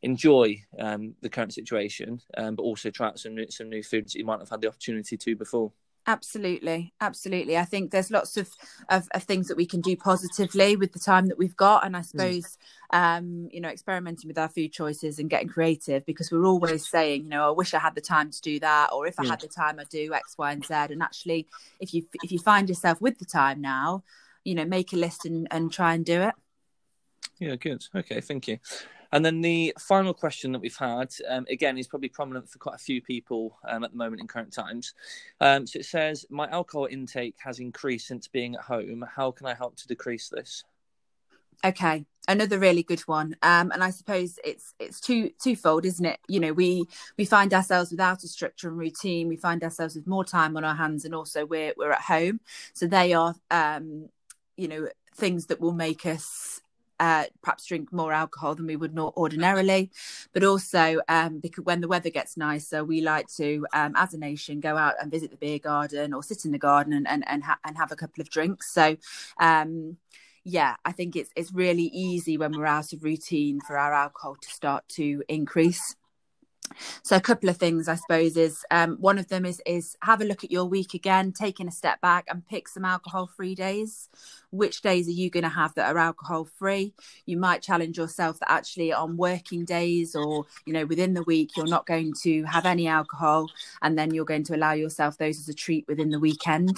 enjoy 0.04 0.62
um, 0.78 1.16
the 1.22 1.30
current 1.30 1.54
situation, 1.54 2.22
um, 2.38 2.56
but 2.56 2.64
also 2.64 2.92
try 2.92 3.08
out 3.08 3.20
some 3.20 3.34
new, 3.34 3.50
some 3.50 3.70
new 3.70 3.82
foods 3.82 4.14
that 4.14 4.20
you 4.20 4.26
might 4.26 4.40
have 4.40 4.50
had 4.50 4.62
the 4.62 4.68
opportunity 4.68 5.18
to 5.18 5.36
before. 5.36 5.72
Absolutely 6.06 6.94
absolutely. 7.00 7.58
I 7.58 7.66
think 7.66 7.92
there's 7.92 8.12
lots 8.12 8.36
of, 8.38 8.50
of 8.90 9.08
of 9.14 9.24
things 9.24 9.48
that 9.48 9.58
we 9.58 9.66
can 9.66 9.82
do 9.82 9.96
positively 9.96 10.76
with 10.76 10.92
the 10.92 11.00
time 11.00 11.28
that 11.28 11.38
we've 11.38 11.56
got 11.56 11.86
and 11.86 11.96
i 11.96 12.02
suppose 12.02 12.58
um 12.92 13.48
you 13.52 13.62
know 13.62 13.70
experimenting 13.70 14.28
with 14.28 14.38
our 14.38 14.50
food 14.50 14.72
choices 14.74 15.18
and 15.20 15.30
getting 15.30 15.48
creative 15.48 16.06
because 16.06 16.32
we're 16.32 16.46
always 16.46 16.86
saying 16.88 17.24
you 17.24 17.30
know 17.30 17.48
i 17.48 17.52
wish 17.52 17.74
i 17.74 17.80
had 17.80 17.96
the 17.96 18.02
time 18.02 18.30
to 18.30 18.42
do 18.42 18.60
that 18.60 18.90
or 18.92 19.08
if 19.08 19.20
i 19.20 19.24
Yeah. 19.24 19.32
had 19.32 19.42
the 19.42 19.48
time 19.48 19.80
i'd 19.80 19.90
do 19.90 20.14
x 20.14 20.36
y 20.38 20.52
and 20.52 20.66
z. 20.66 20.74
And 20.74 21.02
actually 21.02 21.48
if 21.80 21.94
you 21.94 22.04
if 22.22 22.32
you 22.32 22.40
find 22.40 22.68
yourself 22.68 23.00
with 23.02 23.18
the 23.20 23.26
time 23.26 23.62
now 23.62 24.04
you 24.44 24.56
know 24.56 24.66
make 24.66 24.92
a 24.94 24.98
list 24.98 25.26
and 25.26 25.48
and 25.52 25.72
try 25.72 25.94
and 25.94 26.06
do 26.06 26.22
it 26.22 26.34
Yeah, 27.40 27.56
good. 27.56 27.86
Okay, 27.96 28.22
thank 28.22 28.48
you. 28.48 28.60
And 29.12 29.24
then 29.24 29.42
the 29.42 29.74
final 29.78 30.14
question 30.14 30.52
that 30.54 30.60
we've 30.60 30.76
had, 30.76 31.14
um, 31.30 31.46
again, 31.48 31.78
is 31.78 31.88
probably 31.88 32.10
prominent 32.10 32.50
for 32.50 32.58
quite 32.58 32.76
a 32.76 32.80
few 32.80 33.00
people 33.00 33.56
um, 33.68 33.84
at 33.84 33.92
the 33.92 33.98
moment 33.98 34.22
in 34.22 34.28
current 34.28 34.52
times. 34.52 34.96
Um, 35.40 35.68
so 35.68 35.80
it 35.80 35.86
says, 35.86 36.26
My 36.32 36.50
alcohol 36.50 36.88
intake 36.90 37.36
has 37.38 37.60
increased 37.60 38.08
since 38.08 38.28
being 38.28 38.56
at 38.56 38.62
home. 38.62 39.06
How 39.16 39.30
can 39.30 39.46
I 39.46 39.54
help 39.54 39.76
to 39.78 39.88
decrease 39.88 40.30
this? 40.30 40.64
Okay, 41.64 42.06
another 42.28 42.58
really 42.58 42.82
good 42.82 43.02
one. 43.02 43.36
Um, 43.44 43.72
and 43.72 43.84
I 43.84 43.92
suppose 43.92 44.40
it's 44.44 44.74
it's 44.80 45.00
two 45.00 45.30
twofold, 45.42 45.86
isn't 45.86 46.06
it? 46.06 46.20
You 46.28 46.40
know, 46.40 46.52
we 46.52 46.86
we 47.16 47.26
find 47.26 47.54
ourselves 47.54 47.92
without 47.92 48.24
a 48.24 48.28
structure 48.28 48.68
and 48.68 48.78
routine. 48.80 49.28
We 49.28 49.38
find 49.38 49.64
ourselves 49.64 49.96
with 49.96 50.08
more 50.08 50.26
time 50.26 50.58
on 50.58 50.64
our 50.64 50.76
hands, 50.76 51.06
and 51.06 51.14
also 51.14 51.46
we're 51.46 51.74
we're 51.78 51.92
at 51.92 52.02
home. 52.02 52.40
So 52.74 52.88
they 52.88 53.14
are, 53.14 53.36
um, 53.52 54.10
you 54.58 54.68
know, 54.68 54.90
things 55.16 55.46
that 55.46 55.62
will 55.62 55.72
make 55.72 56.06
us 56.08 56.63
uh, 57.04 57.26
perhaps 57.42 57.66
drink 57.66 57.92
more 57.92 58.14
alcohol 58.14 58.56
than 58.56 58.66
we 58.66 58.78
would 58.78 58.94
not 58.94 59.14
ordinarily, 59.18 59.92
but 60.32 60.42
also 60.42 61.02
um, 61.10 61.40
because 61.40 61.66
when 61.66 61.82
the 61.82 61.88
weather 61.90 62.10
gets 62.10 62.38
nicer, 62.38 62.86
we 62.86 63.02
like 63.02 63.28
to, 63.36 63.66
um, 63.74 63.94
as 63.98 64.14
a 64.14 64.18
nation, 64.18 64.62
go 64.62 64.78
out 64.78 64.94
and 65.02 65.12
visit 65.12 65.30
the 65.30 65.36
beer 65.36 65.60
garden 65.60 66.14
or 66.14 66.24
sit 66.24 66.46
in 66.46 66.52
the 66.54 66.58
garden 66.58 66.94
and 66.94 67.06
and 67.08 67.24
and, 67.28 67.44
ha- 67.44 67.60
and 67.66 67.78
have 67.78 67.92
a 67.92 67.98
couple 67.98 68.22
of 68.22 68.30
drinks. 68.30 68.74
So. 68.74 68.98
Um, 69.40 69.98
yeah, 70.46 70.76
I 70.84 70.92
think 70.92 71.16
it's 71.16 71.30
it's 71.38 71.54
really 71.54 71.90
easy 71.94 72.38
when 72.38 72.52
we're 72.52 72.66
out 72.66 72.92
of 72.92 73.06
routine 73.06 73.62
for 73.62 73.78
our 73.78 73.94
alcohol 73.94 74.36
to 74.36 74.50
start 74.50 74.84
to 74.90 75.24
increase. 75.30 75.96
So 77.04 77.16
a 77.16 77.22
couple 77.22 77.50
of 77.50 77.58
things, 77.58 77.88
I 77.88 77.96
suppose, 77.96 78.38
is 78.38 78.66
um, 78.72 78.98
one 79.00 79.20
of 79.20 79.28
them 79.28 79.46
is 79.46 79.62
is 79.66 79.98
have 80.02 80.22
a 80.22 80.26
look 80.26 80.44
at 80.44 80.52
your 80.52 80.66
week 80.66 80.94
again, 80.94 81.32
taking 81.32 81.68
a 81.68 81.72
step 81.72 82.02
back 82.02 82.26
and 82.30 82.48
pick 82.48 82.68
some 82.68 82.86
alcohol 82.86 83.28
free 83.28 83.56
days. 83.56 84.10
Which 84.52 84.82
days 84.82 85.08
are 85.08 85.12
you 85.12 85.30
going 85.30 85.44
to 85.44 85.50
have 85.50 85.74
that 85.76 85.94
are 85.94 85.98
alcohol 85.98 86.46
free? 86.46 86.94
You 87.26 87.38
might 87.38 87.62
challenge 87.62 87.98
yourself 87.98 88.40
that 88.40 88.52
actually 88.52 88.94
on 88.94 89.18
working 89.18 89.66
days 89.66 90.16
or 90.16 90.46
you 90.66 90.74
know 90.74 90.86
within 90.86 91.14
the 91.14 91.24
week 91.24 91.52
you're 91.58 91.68
not 91.68 91.86
going 91.86 92.14
to 92.24 92.44
have 92.44 92.66
any 92.66 92.88
alcohol, 92.88 93.50
and 93.82 93.98
then 93.98 94.14
you're 94.14 94.26
going 94.26 94.44
to 94.46 94.56
allow 94.56 94.74
yourself 94.74 95.18
those 95.18 95.40
as 95.40 95.50
a 95.50 95.54
treat 95.54 95.86
within 95.88 96.10
the 96.10 96.20
weekend. 96.20 96.78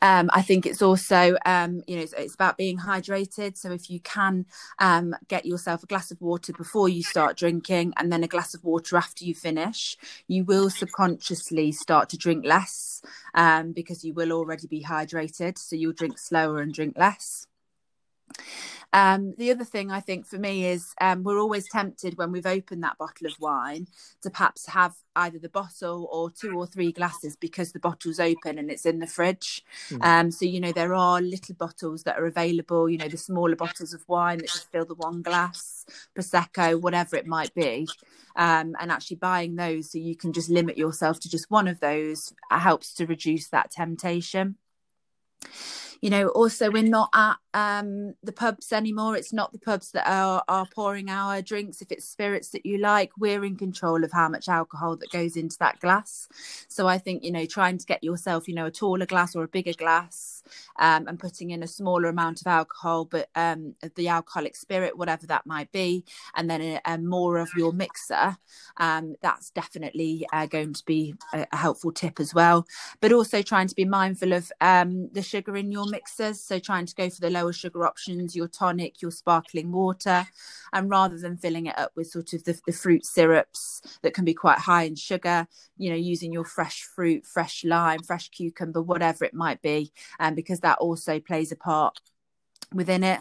Um, 0.00 0.30
I 0.32 0.42
think 0.42 0.66
it's 0.66 0.82
also, 0.82 1.36
um, 1.46 1.82
you 1.86 1.96
know, 1.96 2.02
it's, 2.02 2.12
it's, 2.14 2.34
about 2.34 2.56
being 2.56 2.78
hydrated. 2.78 3.56
So 3.56 3.70
if 3.70 3.90
you 3.90 4.00
can 4.00 4.46
um, 4.78 5.14
get 5.28 5.46
yourself 5.46 5.82
a 5.82 5.86
glass 5.86 6.10
of 6.10 6.20
water 6.20 6.52
before 6.52 6.88
you 6.88 7.02
start 7.02 7.36
drinking 7.36 7.94
and 7.96 8.12
then 8.12 8.24
a 8.24 8.28
glass 8.28 8.54
of 8.54 8.64
water 8.64 8.96
after 8.96 9.24
you 9.24 9.34
finish, 9.34 9.96
you 10.26 10.44
will 10.44 10.70
subconsciously 10.70 11.72
start 11.72 12.08
to 12.10 12.16
drink 12.16 12.44
less 12.44 13.02
um, 13.34 13.72
because 13.72 14.04
you 14.04 14.12
will 14.12 14.32
already 14.32 14.66
be 14.66 14.82
hydrated. 14.82 15.58
So 15.58 15.76
you'll 15.76 15.92
drink 15.92 16.18
slower 16.18 16.60
and 16.60 16.74
drink 16.74 16.96
less. 16.96 17.46
Um, 18.92 19.34
the 19.38 19.50
other 19.50 19.64
thing 19.64 19.90
I 19.90 20.00
think 20.00 20.26
for 20.26 20.38
me 20.38 20.66
is 20.66 20.94
um, 21.00 21.22
we're 21.22 21.40
always 21.40 21.68
tempted 21.68 22.18
when 22.18 22.30
we've 22.30 22.46
opened 22.46 22.82
that 22.84 22.98
bottle 22.98 23.26
of 23.26 23.34
wine 23.40 23.86
to 24.22 24.30
perhaps 24.30 24.66
have 24.66 24.94
either 25.16 25.38
the 25.38 25.48
bottle 25.48 26.08
or 26.12 26.30
two 26.30 26.58
or 26.58 26.66
three 26.66 26.92
glasses 26.92 27.36
because 27.36 27.72
the 27.72 27.80
bottle's 27.80 28.20
open 28.20 28.58
and 28.58 28.70
it's 28.70 28.84
in 28.84 28.98
the 28.98 29.06
fridge. 29.06 29.64
Mm. 29.88 30.04
Um, 30.04 30.30
so, 30.30 30.44
you 30.44 30.60
know, 30.60 30.72
there 30.72 30.94
are 30.94 31.20
little 31.22 31.54
bottles 31.54 32.02
that 32.02 32.18
are 32.18 32.26
available, 32.26 32.88
you 32.88 32.98
know, 32.98 33.08
the 33.08 33.16
smaller 33.16 33.56
bottles 33.56 33.94
of 33.94 34.04
wine 34.08 34.38
that 34.38 34.48
just 34.48 34.70
fill 34.70 34.84
the 34.84 34.94
one 34.94 35.22
glass, 35.22 35.86
Prosecco, 36.14 36.80
whatever 36.80 37.16
it 37.16 37.26
might 37.26 37.54
be. 37.54 37.86
Um, 38.36 38.74
and 38.80 38.90
actually 38.90 39.16
buying 39.16 39.56
those 39.56 39.92
so 39.92 39.98
you 39.98 40.16
can 40.16 40.32
just 40.32 40.48
limit 40.48 40.78
yourself 40.78 41.20
to 41.20 41.28
just 41.28 41.50
one 41.50 41.68
of 41.68 41.80
those 41.80 42.32
helps 42.50 42.94
to 42.94 43.06
reduce 43.06 43.48
that 43.48 43.70
temptation 43.70 44.56
you 46.00 46.10
know 46.10 46.28
also 46.28 46.70
we're 46.70 46.82
not 46.82 47.10
at 47.14 47.36
um, 47.54 48.14
the 48.22 48.32
pubs 48.32 48.72
anymore. 48.72 49.16
It's 49.16 49.32
not 49.32 49.52
the 49.52 49.58
pubs 49.58 49.92
that 49.92 50.08
are, 50.08 50.42
are 50.48 50.66
pouring 50.66 51.08
our 51.10 51.42
drinks. 51.42 51.80
If 51.80 51.92
it's 51.92 52.04
spirits 52.04 52.50
that 52.50 52.66
you 52.66 52.78
like 52.78 53.10
we're 53.18 53.44
in 53.44 53.56
control 53.56 54.04
of 54.04 54.12
how 54.12 54.28
much 54.28 54.48
alcohol 54.48 54.96
that 54.96 55.10
goes 55.10 55.36
into 55.36 55.56
that 55.58 55.80
glass. 55.80 56.28
So 56.68 56.86
i 56.88 56.98
think 56.98 57.24
you 57.24 57.32
know 57.32 57.46
trying 57.46 57.78
to 57.78 57.86
get 57.86 58.02
yourself 58.02 58.48
you 58.48 58.54
know 58.54 58.66
a 58.66 58.70
taller 58.70 59.06
glass 59.06 59.36
or 59.36 59.44
a 59.44 59.48
bigger 59.48 59.74
glass 59.74 60.41
um, 60.78 61.06
and 61.08 61.18
putting 61.18 61.50
in 61.50 61.62
a 61.62 61.68
smaller 61.68 62.08
amount 62.08 62.40
of 62.40 62.46
alcohol 62.46 63.04
but 63.04 63.28
um, 63.34 63.74
the 63.96 64.08
alcoholic 64.08 64.56
spirit 64.56 64.96
whatever 64.96 65.26
that 65.26 65.46
might 65.46 65.70
be 65.72 66.04
and 66.34 66.48
then 66.48 66.60
a, 66.60 66.80
a 66.86 66.98
more 66.98 67.38
of 67.38 67.50
your 67.56 67.72
mixer 67.72 68.36
um, 68.78 69.14
that's 69.22 69.50
definitely 69.50 70.26
uh, 70.32 70.46
going 70.46 70.72
to 70.72 70.84
be 70.84 71.14
a, 71.32 71.46
a, 71.52 71.56
helpful 71.56 71.92
tip 71.92 72.18
as 72.18 72.34
well 72.34 72.66
but 73.00 73.12
also 73.12 73.42
trying 73.42 73.68
to 73.68 73.74
be 73.74 73.84
mindful 73.84 74.32
of 74.32 74.50
um, 74.60 75.08
the 75.12 75.22
sugar 75.22 75.56
in 75.56 75.70
your 75.70 75.86
mixers. 75.86 76.40
So 76.40 76.58
trying 76.58 76.86
to 76.86 76.94
go 76.94 77.08
for 77.10 77.20
the 77.20 77.30
lower 77.30 77.52
sugar 77.52 77.86
options, 77.86 78.36
your 78.36 78.48
tonic, 78.48 79.02
your 79.02 79.10
sparkling 79.10 79.72
water, 79.72 80.26
and 80.72 80.90
rather 80.90 81.18
than 81.18 81.36
filling 81.36 81.66
it 81.66 81.78
up 81.78 81.92
with 81.96 82.08
sort 82.08 82.32
of 82.32 82.44
the, 82.44 82.58
the 82.66 82.72
fruit 82.72 83.04
syrups 83.04 83.82
that 84.02 84.14
can 84.14 84.24
be 84.24 84.34
quite 84.34 84.58
high 84.58 84.84
in 84.84 84.94
sugar, 84.94 85.46
you 85.76 85.90
know, 85.90 85.96
using 85.96 86.32
your 86.32 86.44
fresh 86.44 86.82
fruit, 86.82 87.26
fresh 87.26 87.64
lime, 87.64 88.02
fresh 88.02 88.28
cucumber, 88.30 88.82
whatever 88.82 89.24
it 89.24 89.34
might 89.34 89.60
be, 89.62 89.92
um, 90.20 90.34
because 90.42 90.60
that 90.60 90.78
also 90.78 91.20
plays 91.20 91.52
a 91.52 91.56
part 91.56 92.00
within 92.74 93.04
it. 93.04 93.20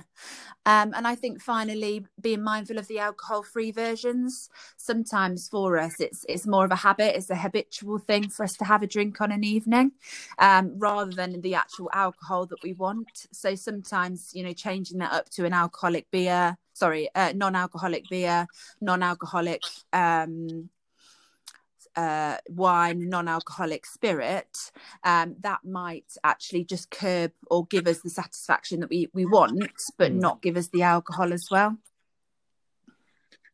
Um, 0.65 0.93
and 0.95 1.07
I 1.07 1.15
think 1.15 1.41
finally 1.41 2.05
being 2.21 2.43
mindful 2.43 2.77
of 2.77 2.87
the 2.87 2.99
alcohol 2.99 3.43
free 3.43 3.71
versions. 3.71 4.49
Sometimes 4.77 5.49
for 5.49 5.77
us, 5.77 5.99
it's 5.99 6.25
it's 6.29 6.45
more 6.45 6.65
of 6.65 6.71
a 6.71 6.75
habit, 6.75 7.15
it's 7.15 7.29
a 7.29 7.35
habitual 7.35 7.97
thing 7.97 8.29
for 8.29 8.43
us 8.43 8.55
to 8.57 8.65
have 8.65 8.83
a 8.83 8.87
drink 8.87 9.21
on 9.21 9.31
an 9.31 9.43
evening, 9.43 9.91
um, 10.37 10.77
rather 10.77 11.11
than 11.11 11.41
the 11.41 11.55
actual 11.55 11.89
alcohol 11.93 12.45
that 12.45 12.61
we 12.63 12.73
want. 12.73 13.27
So 13.31 13.55
sometimes, 13.55 14.31
you 14.33 14.43
know, 14.43 14.53
changing 14.53 14.99
that 14.99 15.13
up 15.13 15.29
to 15.31 15.45
an 15.45 15.53
alcoholic 15.53 16.11
beer, 16.11 16.57
sorry, 16.73 17.09
uh, 17.15 17.33
non-alcoholic 17.35 18.07
beer, 18.09 18.47
non-alcoholic 18.81 19.63
um, 19.93 20.69
uh, 21.95 22.37
wine, 22.49 23.09
non-alcoholic 23.09 23.85
spirit, 23.85 24.71
um, 25.03 25.35
that 25.41 25.59
might 25.63 26.05
actually 26.23 26.63
just 26.63 26.89
curb 26.91 27.31
or 27.49 27.65
give 27.65 27.87
us 27.87 28.01
the 28.01 28.09
satisfaction 28.09 28.79
that 28.79 28.89
we 28.89 29.09
we 29.13 29.25
want, 29.25 29.71
but 29.97 30.11
mm. 30.11 30.19
not 30.19 30.41
give 30.41 30.57
us 30.57 30.67
the 30.69 30.83
alcohol 30.83 31.33
as 31.33 31.47
well. 31.51 31.77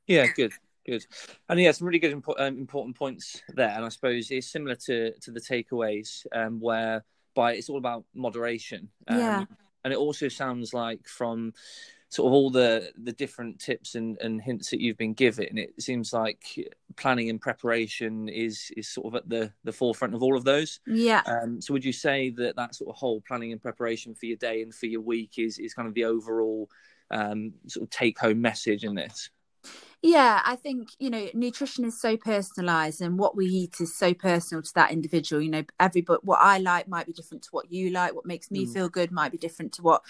Yeah, 0.06 0.28
good, 0.36 0.54
good, 0.86 1.06
and 1.50 1.60
yeah, 1.60 1.72
some 1.72 1.88
really 1.88 2.00
good 2.00 2.14
impo- 2.14 2.40
um, 2.40 2.58
important 2.58 2.96
points 2.96 3.42
there. 3.56 3.70
And 3.70 3.84
I 3.86 3.90
suppose 3.90 4.32
it's 4.32 4.52
similar 4.52 4.76
to 4.86 5.14
to 5.20 5.32
the 5.32 5.42
takeaways, 5.42 6.26
um, 6.34 6.60
where 6.60 7.04
by 7.36 7.54
it's 7.54 7.70
all 7.70 7.78
about 7.78 8.06
moderation. 8.14 8.90
Um, 9.08 9.18
yeah, 9.18 9.46
and 9.84 9.94
it 9.94 9.98
also 9.98 10.28
sounds 10.28 10.74
like 10.74 11.08
from 11.08 11.54
sort 12.10 12.28
of 12.28 12.34
all 12.34 12.50
the 12.50 12.92
the 13.04 13.12
different 13.12 13.60
tips 13.60 13.96
and, 13.96 14.18
and 14.22 14.42
hints 14.42 14.70
that 14.70 14.80
you've 14.80 14.98
been 14.98 15.14
given, 15.14 15.58
it 15.58 15.82
seems 15.82 16.14
like 16.14 16.68
planning 16.96 17.30
and 17.30 17.42
preparation 17.42 18.30
is 18.30 18.72
is 18.78 18.88
sort 18.88 19.08
of 19.08 19.16
at 19.16 19.30
the 19.30 19.52
the 19.64 19.72
forefront 19.72 20.14
of 20.14 20.24
all 20.24 20.38
of 20.38 20.44
those. 20.44 20.80
Yeah. 20.86 21.22
Um, 21.26 21.62
so 21.62 21.74
would 21.74 21.86
you 21.86 21.94
say 21.94 22.30
that 22.32 22.56
that 22.56 22.76
sort 22.76 22.90
of 22.90 22.96
whole 22.96 23.22
planning 23.22 23.52
and 23.52 23.62
preparation 23.62 24.16
for 24.16 24.26
your 24.26 24.38
day 24.38 24.62
and 24.62 24.74
for 24.74 24.86
your 24.86 25.02
week 25.02 25.38
is 25.38 25.60
is 25.60 25.74
kind 25.74 25.88
of 25.88 25.94
the 25.94 26.06
overall 26.06 26.70
um, 27.12 27.54
sort 27.68 27.84
of 27.84 27.90
take 27.90 28.18
home 28.20 28.42
message 28.42 28.84
in 28.84 28.96
this? 28.96 29.30
Yeah, 30.04 30.42
I 30.46 30.56
think, 30.56 30.90
you 31.00 31.10
know, 31.10 31.28
nutrition 31.34 31.84
is 31.84 32.00
so 32.00 32.18
personalized 32.18 33.02
and 33.02 33.18
what 33.18 33.36
we 33.36 33.48
eat 33.48 33.82
is 33.82 33.96
so 33.96 34.14
personal 34.14 34.62
to 34.62 34.74
that 34.76 34.92
individual. 34.92 35.42
You 35.42 35.50
know, 35.50 35.64
everybody, 35.80 36.20
what 36.24 36.40
I 36.40 36.60
like 36.60 36.88
might 36.88 37.08
be 37.08 37.14
different 37.14 37.44
to 37.44 37.50
what 37.52 37.72
you 37.72 37.90
like. 37.90 38.14
What 38.14 38.26
makes 38.26 38.52
me 38.52 38.68
mm. 38.68 38.74
feel 38.74 38.90
good 38.90 39.12
might 39.12 39.32
be 39.32 39.40
different 39.40 39.74
to 39.74 39.82
what 39.82 40.04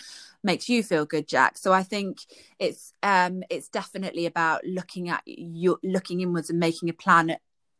makes 0.43 0.67
you 0.67 0.83
feel 0.83 1.05
good, 1.05 1.25
Jack. 1.25 1.57
So 1.57 1.71
I 1.71 1.83
think 1.83 2.19
it's, 2.59 2.93
um, 3.01 3.43
it's 3.49 3.69
definitely 3.69 4.25
about 4.25 4.65
looking 4.65 5.07
at 5.07 5.21
you, 5.25 5.79
looking 5.83 6.19
inwards 6.19 6.49
and 6.49 6.59
making 6.59 6.89
a 6.89 6.93
plan 6.93 7.37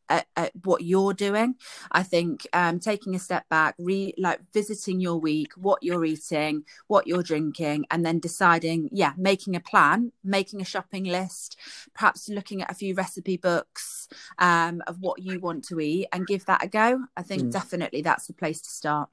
at, 0.10 0.28
at, 0.36 0.52
what 0.64 0.84
you're 0.84 1.14
doing. 1.14 1.56
I 1.92 2.04
think 2.04 2.48
um, 2.54 2.80
taking 2.80 3.16
a 3.16 3.20
step 3.20 3.48
back, 3.50 3.76
re 3.78 4.14
like 4.18 4.40
visiting 4.54 5.00
your 5.00 5.18
week, 5.18 5.54
what 5.56 5.84
you're 5.84 6.06
eating, 6.06 6.64
what 6.88 7.08
you're 7.08 7.24
drinking, 7.24 7.86
and 7.92 8.06
then 8.06 8.20
deciding, 8.20 8.90
yeah, 8.92 9.14
making 9.18 9.56
a 9.56 9.60
plan, 9.60 10.12
making 10.24 10.62
a 10.62 10.66
shopping 10.66 11.04
list, 11.04 11.58
perhaps 11.94 12.30
looking 12.30 12.62
at 12.62 12.72
a 12.72 12.76
few 12.76 12.94
recipe 12.94 13.38
books 13.38 14.08
um, 14.40 14.82
of 14.88 15.00
what 15.00 15.22
you 15.22 15.40
want 15.40 15.64
to 15.66 15.80
eat, 15.80 16.08
and 16.14 16.28
give 16.28 16.46
that 16.46 16.64
a 16.64 16.68
go. 16.68 17.06
I 17.16 17.24
think 17.24 17.44
mm. 17.44 17.52
definitely 17.52 18.02
that's 18.02 18.28
the 18.28 18.34
place 18.34 18.62
to 18.62 18.70
start. 18.70 19.10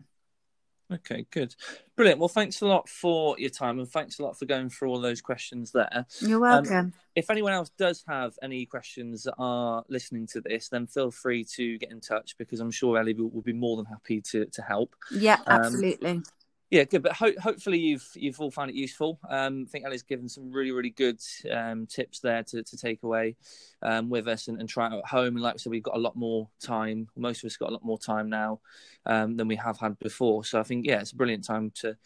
Okay, 0.93 1.27
good. 1.31 1.55
Brilliant. 1.97 2.21
Well, 2.21 2.29
thanks 2.29 2.61
a 2.61 2.67
lot 2.67 2.89
for 2.89 3.37
your 3.39 3.51
time 3.51 3.79
and 3.79 3.89
thanks 3.89 4.19
a 4.19 4.23
lot 4.23 4.39
for 4.39 4.45
going 4.45 4.69
through 4.69 4.91
all 4.91 5.01
those 5.01 5.21
questions 5.21 5.73
there. 5.73 6.07
You're 6.21 6.37
um, 6.47 6.63
welcome. 6.65 6.77
Um, 6.77 6.93
if 7.15 7.31
anyone 7.31 7.53
else 7.53 7.71
does 7.79 8.05
have 8.07 8.35
any 8.43 8.67
questions 8.67 9.23
that 9.23 9.35
are 9.39 9.85
listening 9.89 10.27
to 10.29 10.41
this, 10.41 10.69
then 10.69 10.87
feel 10.87 11.11
free 11.11 11.45
to 11.57 11.79
get 11.79 11.91
in 11.91 12.01
touch 12.01 12.37
because 12.39 12.61
I'm 12.61 12.71
sure 12.71 12.99
Ellie 12.99 13.15
will, 13.15 13.31
will 13.31 13.43
be 13.43 13.53
more 13.53 13.77
than 13.77 13.87
happy 13.87 14.21
to, 14.33 14.47
to 14.47 14.63
help. 14.63 14.95
Yeah, 15.11 15.39
um, 15.47 15.61
absolutely. 15.61 16.11
Um, 16.11 16.25
yeah, 16.71 16.85
good. 16.85 17.03
But 17.03 17.13
ho- 17.13 17.39
hopefully 17.41 17.79
you've 17.79 18.09
you've 18.15 18.41
all 18.41 18.51
found 18.51 18.71
it 18.71 18.77
useful. 18.77 19.19
Um, 19.29 19.65
I 19.69 19.71
think 19.71 19.85
Ellie's 19.85 20.03
given 20.03 20.29
some 20.29 20.51
really 20.51 20.73
really 20.73 20.91
good 20.91 21.21
um, 21.51 21.87
tips 21.87 22.21
there 22.21 22.43
to, 22.45 22.63
to 22.63 22.77
take 22.77 23.03
away 23.03 23.37
um, 23.83 24.09
with 24.09 24.27
us 24.29 24.49
and, 24.49 24.59
and, 24.59 24.69
try 24.69 24.87
it 24.87 24.99
at 24.99 25.07
home. 25.07 25.37
And 25.37 25.43
like 25.43 25.55
I 25.55 25.57
said, 25.59 25.71
we've 25.71 25.83
got 25.83 25.97
a 25.97 26.01
lot 26.01 26.17
more 26.17 26.49
time. 26.61 27.09
Most 27.17 27.45
of 27.45 27.49
us 27.49 27.57
got 27.57 27.69
a 27.69 27.73
lot 27.73 27.85
more 27.85 27.99
time 27.99 28.29
now 28.29 28.61
um, 29.07 29.37
than 29.37 29.47
we 29.47 29.57
have 29.57 29.79
had 29.79 29.99
before. 29.99 30.45
So 30.45 30.59
I 30.59 30.63
think 30.63 30.87
yeah, 30.87 31.01
it's 31.01 31.13
a 31.13 31.17
brilliant 31.17 31.45
time 31.45 31.71
to 31.77 31.97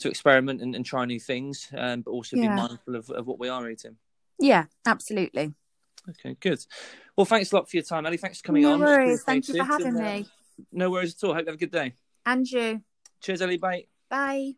to 0.00 0.08
experiment 0.08 0.60
and, 0.60 0.74
and 0.74 0.84
try 0.84 1.04
new 1.04 1.20
things, 1.20 1.68
um, 1.76 2.00
but 2.02 2.10
also 2.10 2.36
yeah. 2.36 2.48
be 2.48 2.48
mindful 2.48 2.96
of, 2.96 3.10
of 3.10 3.26
what 3.26 3.38
we 3.38 3.48
are 3.48 3.68
eating. 3.68 3.96
Yeah, 4.38 4.64
absolutely. 4.86 5.54
Okay, 6.08 6.36
good. 6.40 6.64
Well, 7.16 7.26
thanks 7.26 7.52
a 7.52 7.56
lot 7.56 7.70
for 7.70 7.76
your 7.76 7.84
time, 7.84 8.06
Ellie. 8.06 8.16
Thanks 8.16 8.38
for 8.40 8.46
coming 8.46 8.62
no 8.62 8.72
on. 8.72 8.80
No 8.80 8.86
worries. 8.86 9.22
Thank 9.22 9.48
you 9.48 9.56
for 9.58 9.64
having 9.64 9.88
and, 9.88 9.98
uh, 9.98 10.02
me. 10.02 10.28
No 10.72 10.90
worries 10.90 11.14
at 11.14 11.26
all. 11.26 11.34
Hope 11.34 11.42
you 11.42 11.46
have 11.46 11.54
a 11.54 11.58
good 11.58 11.70
day. 11.70 11.94
And 12.24 12.46
you. 12.50 12.82
Cheers, 13.20 13.42
Ellie. 13.42 13.58
Bye. 13.58 13.84
Bye. 14.10 14.56